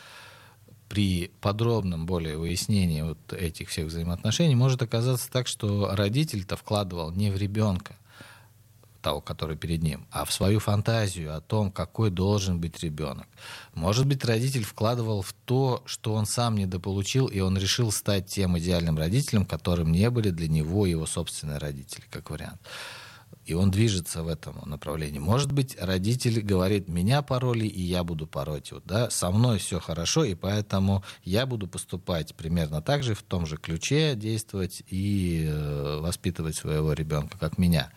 при 0.89 1.33
подробном 1.41 2.07
более 2.07 2.37
выяснении 2.37 3.03
вот 3.03 3.33
этих 3.33 3.69
всех 3.69 3.87
взаимоотношений 3.87 4.55
может 4.55 4.81
оказаться 4.81 5.31
так, 5.31 5.49
что 5.49 5.95
родитель-то 5.95 6.57
вкладывал 6.57 7.11
не 7.11 7.31
в 7.31 7.37
ребенка, 7.37 7.97
того, 9.05 9.21
который 9.21 9.57
перед 9.57 9.83
ним, 9.83 10.07
а 10.11 10.25
в 10.25 10.33
свою 10.33 10.59
фантазию 10.61 11.37
о 11.37 11.41
том, 11.41 11.71
какой 11.71 12.11
должен 12.11 12.59
быть 12.59 12.83
ребенок. 12.83 13.29
Может 13.75 14.07
быть, 14.07 14.25
родитель 14.25 14.65
вкладывал 14.65 15.21
в 15.21 15.35
то, 15.45 15.83
что 15.85 16.15
он 16.15 16.25
сам 16.27 16.57
недополучил, 16.57 17.27
и 17.27 17.41
он 17.41 17.59
решил 17.59 17.93
стать 17.93 18.27
тем 18.27 18.59
идеальным 18.59 18.97
родителем, 18.97 19.45
которым 19.45 19.93
не 19.93 20.09
были 20.09 20.31
для 20.31 20.49
него 20.49 20.87
его 20.87 21.07
собственные 21.07 21.59
родители, 21.59 22.05
как 22.11 22.31
вариант. 22.31 22.61
И 23.45 23.53
он 23.53 23.71
движется 23.71 24.23
в 24.23 24.29
этом 24.29 24.63
направлении. 24.65 25.19
Может 25.19 25.53
быть, 25.53 25.77
родитель 25.79 26.41
говорит, 26.41 26.89
меня 26.89 27.21
пороли, 27.21 27.67
и 27.67 27.83
я 27.83 28.03
буду 28.03 28.27
пороть. 28.27 28.73
Вот, 28.73 28.85
да? 28.87 29.11
Со 29.11 29.31
мной 29.31 29.59
все 29.59 29.81
хорошо, 29.81 30.25
и 30.25 30.35
поэтому 30.35 31.05
я 31.25 31.45
буду 31.45 31.69
поступать 31.69 32.35
примерно 32.35 32.81
так 32.81 33.03
же, 33.03 33.15
в 33.15 33.23
том 33.23 33.45
же 33.45 33.59
ключе 33.59 34.15
действовать 34.15 34.83
и 34.89 35.45
э, 35.47 35.99
воспитывать 36.01 36.57
своего 36.57 36.95
ребенка, 36.95 37.37
как 37.39 37.59
меня. 37.59 37.93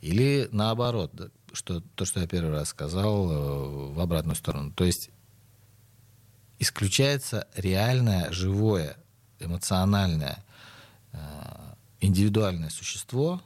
Или 0.00 0.48
наоборот, 0.52 1.12
что, 1.52 1.80
то, 1.94 2.04
что 2.04 2.20
я 2.20 2.26
первый 2.26 2.52
раз 2.52 2.68
сказал, 2.68 3.30
э, 3.30 3.92
в 3.94 4.00
обратную 4.00 4.36
сторону. 4.36 4.72
То 4.72 4.84
есть 4.84 5.10
исключается 6.58 7.46
реальное, 7.54 8.30
живое, 8.32 8.96
эмоциональное, 9.38 10.44
э, 11.12 11.18
индивидуальное 12.00 12.70
существо. 12.70 13.42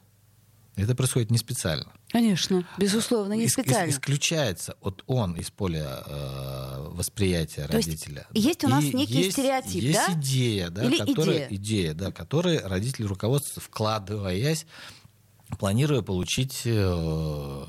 Это 0.76 0.94
происходит 0.96 1.30
не 1.30 1.38
специально. 1.38 1.92
Конечно, 2.10 2.66
безусловно, 2.78 3.32
не 3.34 3.48
специально. 3.48 3.90
Ис- 3.90 3.94
исключается 3.94 4.76
от 4.80 5.02
он 5.06 5.34
из 5.34 5.50
поля 5.50 6.02
э, 6.06 6.88
восприятия 6.90 7.66
То 7.66 7.72
родителя. 7.74 8.26
Есть, 8.32 8.46
есть 8.46 8.64
у 8.64 8.68
нас 8.68 8.84
И 8.84 8.92
некий 8.92 9.14
есть, 9.22 9.32
стереотип, 9.32 9.82
есть 9.82 10.06
да? 10.06 10.12
идея, 10.14 10.70
да, 10.70 10.84
Или 10.84 10.98
которая, 10.98 11.46
идея. 11.48 11.48
идея, 11.56 11.94
да, 11.94 12.12
которой 12.12 12.58
родители 12.60 13.04
руководствуются, 13.04 13.60
вкладываясь 13.60 14.66
планируя 15.56 16.02
получить 16.02 16.62
э, 16.64 17.66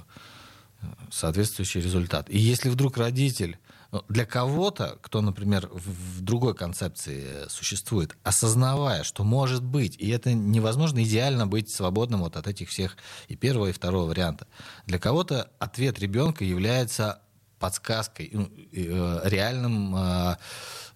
соответствующий 1.11 1.81
результат. 1.81 2.29
И 2.29 2.37
если 2.37 2.69
вдруг 2.69 2.97
родитель 2.97 3.57
ну, 3.91 4.03
для 4.09 4.25
кого-то, 4.25 4.97
кто, 5.01 5.21
например, 5.21 5.69
в 5.71 6.21
другой 6.21 6.53
концепции 6.53 7.47
существует, 7.47 8.17
осознавая, 8.23 9.03
что 9.03 9.23
может 9.23 9.63
быть, 9.63 9.95
и 9.97 10.09
это 10.09 10.33
невозможно 10.33 11.01
идеально 11.03 11.47
быть 11.47 11.73
свободным 11.73 12.21
вот 12.21 12.35
от 12.35 12.47
этих 12.47 12.69
всех 12.69 12.97
и 13.29 13.37
первого, 13.37 13.67
и 13.67 13.71
второго 13.71 14.09
варианта. 14.09 14.47
Для 14.85 14.99
кого-то 14.99 15.49
ответ 15.59 15.97
ребенка 15.99 16.43
является 16.43 17.21
подсказкой, 17.59 18.29
ну, 18.33 18.49
э, 18.71 19.21
реальным 19.25 20.37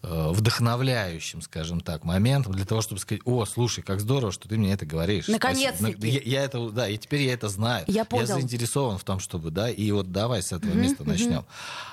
Э, 0.01 0.29
вдохновляющим, 0.31 1.41
скажем 1.41 1.81
так, 1.81 2.05
моментом 2.05 2.53
для 2.53 2.63
того, 2.63 2.79
чтобы 2.79 3.01
сказать, 3.01 3.21
о, 3.25 3.43
слушай, 3.43 3.83
как 3.83 3.99
здорово, 3.99 4.31
что 4.31 4.47
ты 4.47 4.57
мне 4.57 4.71
это 4.71 4.85
говоришь. 4.85 5.27
Наконец-таки. 5.27 6.07
Я, 6.07 6.21
я 6.23 6.43
это, 6.45 6.69
да, 6.69 6.87
и 6.87 6.97
теперь 6.97 7.23
я 7.23 7.33
это 7.33 7.49
знаю. 7.49 7.83
Я, 7.85 8.07
я 8.09 8.25
заинтересован 8.25 8.97
в 8.97 9.03
том, 9.03 9.19
чтобы, 9.19 9.51
да, 9.51 9.69
и 9.69 9.91
вот 9.91 10.13
давай 10.13 10.41
с 10.41 10.53
этого 10.53 10.71
uh-huh, 10.71 10.81
места 10.81 11.03
начнем. 11.03 11.45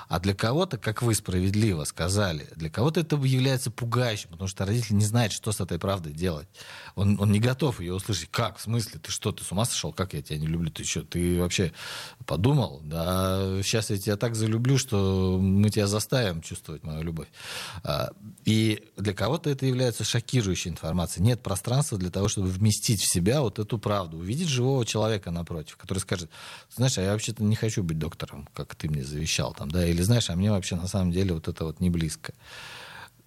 А 0.07 0.21
для 0.21 0.33
кого-то, 0.33 0.77
как 0.77 1.01
вы 1.01 1.15
справедливо 1.15 1.83
сказали, 1.83 2.47
для 2.55 2.69
кого-то 2.69 3.01
это 3.01 3.17
является 3.17 3.71
пугающим, 3.71 4.29
потому 4.29 4.47
что 4.47 4.65
родитель 4.65 4.95
не 4.95 5.03
знает, 5.03 5.33
что 5.33 5.51
с 5.51 5.59
этой 5.59 5.77
правдой 5.77 6.13
делать. 6.13 6.47
Он, 6.95 7.19
он 7.19 7.33
не 7.33 7.41
готов 7.41 7.81
ее 7.81 7.93
услышать. 7.93 8.29
Как? 8.31 8.57
В 8.57 8.61
смысле? 8.61 9.01
Ты 9.01 9.11
что, 9.11 9.33
ты 9.33 9.43
с 9.43 9.51
ума 9.51 9.65
сошел? 9.65 9.91
Как 9.91 10.13
я 10.13 10.21
тебя 10.21 10.39
не 10.39 10.47
люблю? 10.47 10.71
Ты 10.71 10.85
что, 10.85 11.03
ты 11.03 11.41
вообще 11.41 11.73
подумал? 12.25 12.79
Да, 12.85 13.61
сейчас 13.63 13.89
я 13.89 13.97
тебя 13.97 14.15
так 14.15 14.35
залюблю, 14.35 14.56
что 14.77 15.39
мы 15.41 15.69
тебя 15.69 15.87
заставим 15.87 16.41
чувствовать 16.41 16.83
мою 16.83 17.03
любовь. 17.03 17.27
А, 17.83 18.09
и 18.45 18.83
для 18.97 19.13
кого-то 19.13 19.49
это 19.49 19.65
является 19.65 20.03
шокирующей 20.03 20.71
информацией. 20.71 21.25
Нет 21.25 21.41
пространства 21.41 21.97
для 21.97 22.09
того, 22.09 22.27
чтобы 22.27 22.47
вместить 22.47 23.01
в 23.01 23.11
себя 23.11 23.41
вот 23.41 23.59
эту 23.59 23.77
правду, 23.77 24.17
увидеть 24.17 24.47
живого 24.47 24.85
человека 24.85 25.31
напротив, 25.31 25.77
который 25.77 25.99
скажет, 25.99 26.29
знаешь, 26.75 26.97
а 26.97 27.01
я 27.01 27.11
вообще-то 27.11 27.43
не 27.43 27.55
хочу 27.55 27.83
быть 27.83 27.99
доктором, 27.99 28.47
как 28.53 28.75
ты 28.75 28.89
мне 28.89 29.03
завещал, 29.03 29.53
там, 29.53 29.69
да, 29.69 29.85
или 29.85 30.01
знаешь, 30.01 30.29
а 30.29 30.35
мне 30.35 30.51
вообще 30.51 30.75
на 30.75 30.87
самом 30.87 31.11
деле 31.11 31.33
вот 31.33 31.47
это 31.47 31.65
вот 31.65 31.79
не 31.79 31.89
близко. 31.89 32.33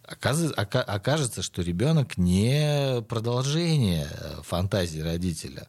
Окажется, 0.03 1.43
что 1.43 1.62
ребенок 1.62 2.19
не 2.19 3.01
продолжение 3.09 4.09
фантазии 4.43 4.99
родителя, 5.01 5.69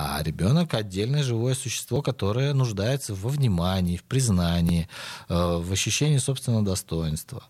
а 0.00 0.22
ребенок 0.22 0.74
отдельное 0.74 1.24
живое 1.24 1.54
существо, 1.54 2.02
которое 2.02 2.54
нуждается 2.54 3.14
во 3.14 3.28
внимании, 3.28 3.96
в 3.96 4.04
признании, 4.04 4.88
э, 5.28 5.34
в 5.34 5.72
ощущении 5.72 6.18
собственного 6.18 6.64
достоинства. 6.64 7.42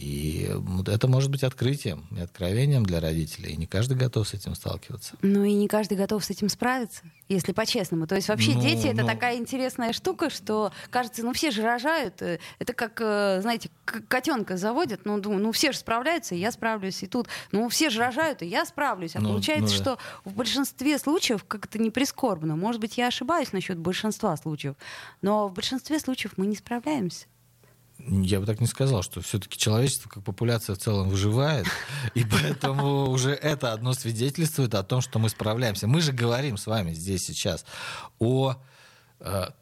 И 0.00 0.50
это 0.86 1.08
может 1.08 1.30
быть 1.30 1.42
открытием 1.42 2.06
и 2.16 2.20
откровением 2.20 2.86
для 2.86 3.00
родителей. 3.00 3.52
И 3.52 3.56
не 3.58 3.66
каждый 3.66 3.98
готов 3.98 4.26
с 4.26 4.32
этим 4.32 4.54
сталкиваться. 4.54 5.16
Ну 5.20 5.44
и 5.44 5.52
не 5.52 5.68
каждый 5.68 5.98
готов 5.98 6.24
с 6.24 6.30
этим 6.30 6.48
справиться, 6.48 7.02
если 7.28 7.52
по-честному. 7.52 8.06
То 8.06 8.14
есть 8.14 8.28
вообще 8.28 8.54
ну, 8.54 8.62
дети 8.62 8.86
это 8.86 9.02
ну... 9.02 9.06
такая 9.06 9.36
интересная 9.36 9.92
штука, 9.92 10.30
что 10.30 10.72
кажется, 10.88 11.22
ну 11.22 11.34
все 11.34 11.50
же 11.50 11.60
рожают. 11.60 12.22
Э, 12.22 12.38
это 12.58 12.72
как, 12.72 12.98
э, 13.02 13.42
знаете, 13.42 13.68
котенка 13.84 14.56
заводят, 14.56 15.02
ну 15.04 15.20
думаю, 15.20 15.42
ну 15.42 15.52
все 15.52 15.70
же 15.70 15.76
справляются, 15.76 16.34
и 16.34 16.38
я 16.38 16.50
справлюсь. 16.50 17.02
И 17.02 17.06
тут, 17.06 17.28
ну 17.52 17.68
все 17.68 17.90
же 17.90 18.00
рожают, 18.00 18.40
и 18.40 18.46
я 18.46 18.64
справлюсь. 18.64 19.16
А 19.16 19.20
ну, 19.20 19.28
получается, 19.28 19.64
ну, 19.64 19.84
да. 19.84 19.84
что 19.84 19.98
в 20.24 20.32
большинстве 20.32 20.98
случаев, 20.98 21.44
как 21.44 21.66
это 21.66 21.78
не 21.78 21.90
прискорбно, 21.90 22.56
может 22.56 22.80
быть, 22.80 22.96
я 22.96 23.08
ошибаюсь 23.08 23.52
насчет 23.52 23.78
большинства 23.78 24.34
случаев, 24.38 24.76
но 25.20 25.46
в 25.48 25.52
большинстве 25.52 26.00
случаев 26.00 26.32
мы 26.38 26.46
не 26.46 26.56
справляемся. 26.56 27.26
Я 28.08 28.40
бы 28.40 28.46
так 28.46 28.60
не 28.60 28.66
сказал, 28.66 29.02
что 29.02 29.20
все-таки 29.20 29.58
человечество 29.58 30.08
как 30.08 30.24
популяция 30.24 30.74
в 30.74 30.78
целом 30.78 31.08
выживает, 31.08 31.66
и 32.14 32.24
поэтому 32.24 33.10
уже 33.10 33.32
это 33.32 33.72
одно 33.72 33.92
свидетельствует 33.92 34.74
о 34.74 34.82
том, 34.82 35.00
что 35.00 35.18
мы 35.18 35.28
справляемся. 35.28 35.86
Мы 35.86 36.00
же 36.00 36.12
говорим 36.12 36.56
с 36.56 36.66
вами 36.66 36.92
здесь 36.92 37.24
сейчас 37.24 37.64
о 38.18 38.56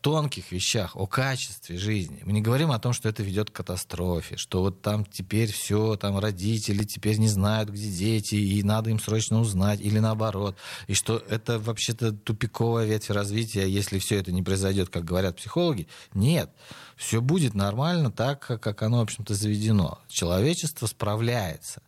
тонких 0.02 0.52
вещах, 0.52 0.94
о 0.94 1.06
качестве 1.06 1.76
жизни. 1.76 2.22
Мы 2.24 2.32
не 2.32 2.40
говорим 2.40 2.70
о 2.70 2.78
том, 2.78 2.92
что 2.92 3.08
это 3.08 3.24
ведет 3.24 3.50
к 3.50 3.54
катастрофе, 3.54 4.36
что 4.36 4.60
вот 4.60 4.82
там 4.82 5.04
теперь 5.04 5.52
все, 5.52 5.96
там 5.96 6.18
родители 6.18 6.84
теперь 6.84 7.18
не 7.18 7.28
знают, 7.28 7.68
где 7.70 7.88
дети, 7.90 8.36
и 8.36 8.62
надо 8.62 8.90
им 8.90 9.00
срочно 9.00 9.40
узнать, 9.40 9.80
или 9.80 9.98
наоборот, 9.98 10.56
и 10.86 10.94
что 10.94 11.16
это 11.28 11.58
вообще-то 11.58 12.12
тупиковая 12.12 12.86
ветвь 12.86 13.10
развития, 13.10 13.68
если 13.68 13.98
все 13.98 14.16
это 14.16 14.30
не 14.30 14.42
произойдет, 14.42 14.90
как 14.90 15.04
говорят 15.04 15.36
психологи. 15.36 15.88
Нет, 16.14 16.50
все 16.96 17.20
будет 17.20 17.54
нормально 17.54 18.12
так, 18.12 18.40
как 18.40 18.82
оно, 18.82 18.98
в 18.98 19.02
общем-то, 19.02 19.34
заведено. 19.34 19.98
Человечество 20.08 20.86
справляется. 20.86 21.82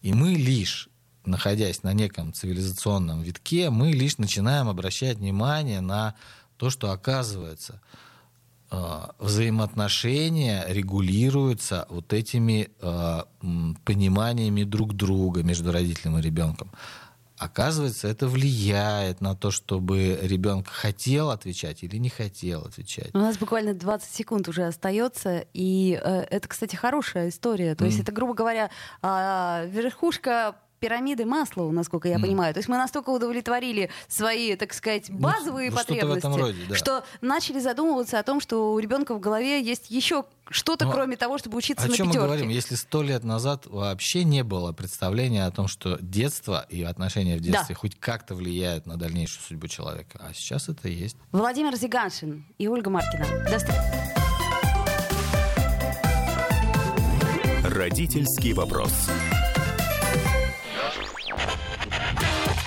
И 0.00 0.14
мы 0.14 0.30
лишь 0.30 0.88
находясь 1.24 1.82
на 1.82 1.92
неком 1.92 2.32
цивилизационном 2.32 3.22
витке, 3.22 3.70
мы 3.70 3.92
лишь 3.92 4.18
начинаем 4.18 4.68
обращать 4.68 5.18
внимание 5.18 5.80
на 5.80 6.14
то, 6.62 6.70
что 6.70 6.92
оказывается 6.92 7.80
а, 8.70 9.16
взаимоотношения 9.18 10.64
регулируются 10.68 11.86
вот 11.88 12.12
этими 12.12 12.70
э, 12.80 13.22
пониманиями 13.84 14.62
друг 14.62 14.94
друга 14.94 15.42
между 15.42 15.72
родителем 15.72 16.18
и 16.18 16.22
ребенком. 16.22 16.70
Оказывается, 17.36 18.06
это 18.06 18.28
влияет 18.28 19.20
на 19.20 19.34
то, 19.34 19.50
чтобы 19.50 20.20
ребенок 20.22 20.68
хотел 20.68 21.30
отвечать 21.30 21.82
или 21.82 21.96
не 21.96 22.10
хотел 22.10 22.60
отвечать. 22.60 23.10
У 23.12 23.18
нас 23.18 23.38
буквально 23.38 23.74
20 23.74 24.14
секунд 24.14 24.46
уже 24.46 24.62
остается, 24.62 25.44
и 25.52 26.00
э, 26.00 26.26
это, 26.30 26.46
кстати, 26.46 26.76
хорошая 26.76 27.30
история. 27.30 27.74
То 27.74 27.82
mm. 27.82 27.88
есть 27.88 27.98
это, 27.98 28.12
грубо 28.12 28.34
говоря, 28.34 28.70
э, 29.02 29.68
верхушка 29.68 30.54
пирамиды 30.82 31.24
масла, 31.24 31.70
насколько 31.70 32.08
я 32.08 32.16
mm. 32.16 32.22
понимаю. 32.22 32.52
То 32.52 32.58
есть 32.58 32.68
мы 32.68 32.76
настолько 32.76 33.10
удовлетворили 33.10 33.88
свои, 34.08 34.56
так 34.56 34.74
сказать, 34.74 35.04
ну, 35.10 35.18
базовые 35.20 35.70
ну, 35.70 35.76
потребности, 35.76 36.26
роде, 36.26 36.58
да. 36.68 36.74
что 36.74 37.04
начали 37.20 37.60
задумываться 37.60 38.18
о 38.18 38.22
том, 38.24 38.40
что 38.40 38.72
у 38.72 38.78
ребенка 38.80 39.14
в 39.14 39.20
голове 39.20 39.62
есть 39.62 39.92
еще 39.92 40.24
что-то, 40.50 40.86
ну, 40.86 40.90
кроме 40.90 41.16
того, 41.16 41.38
чтобы 41.38 41.56
учиться 41.56 41.84
о 41.84 41.88
на 41.88 41.96
чем 41.96 42.08
пятерке. 42.08 42.20
мы 42.20 42.26
говорим? 42.26 42.48
Если 42.48 42.74
сто 42.74 43.00
лет 43.04 43.22
назад 43.22 43.66
вообще 43.66 44.24
не 44.24 44.42
было 44.42 44.72
представления 44.72 45.46
о 45.46 45.52
том, 45.52 45.68
что 45.68 45.98
детство 46.00 46.66
и 46.68 46.82
отношения 46.82 47.36
в 47.36 47.40
детстве 47.40 47.76
да. 47.76 47.80
хоть 47.80 47.94
как-то 48.00 48.34
влияют 48.34 48.84
на 48.86 48.96
дальнейшую 48.96 49.40
судьбу 49.44 49.68
человека, 49.68 50.20
а 50.20 50.34
сейчас 50.34 50.68
это 50.68 50.88
есть. 50.88 51.16
Владимир 51.30 51.76
Зиганшин 51.76 52.44
и 52.58 52.66
Ольга 52.66 52.90
Маркина. 52.90 53.24
До 53.48 53.58
встречи. 53.58 53.78
Родительский 57.62 58.52
вопрос. 58.52 58.92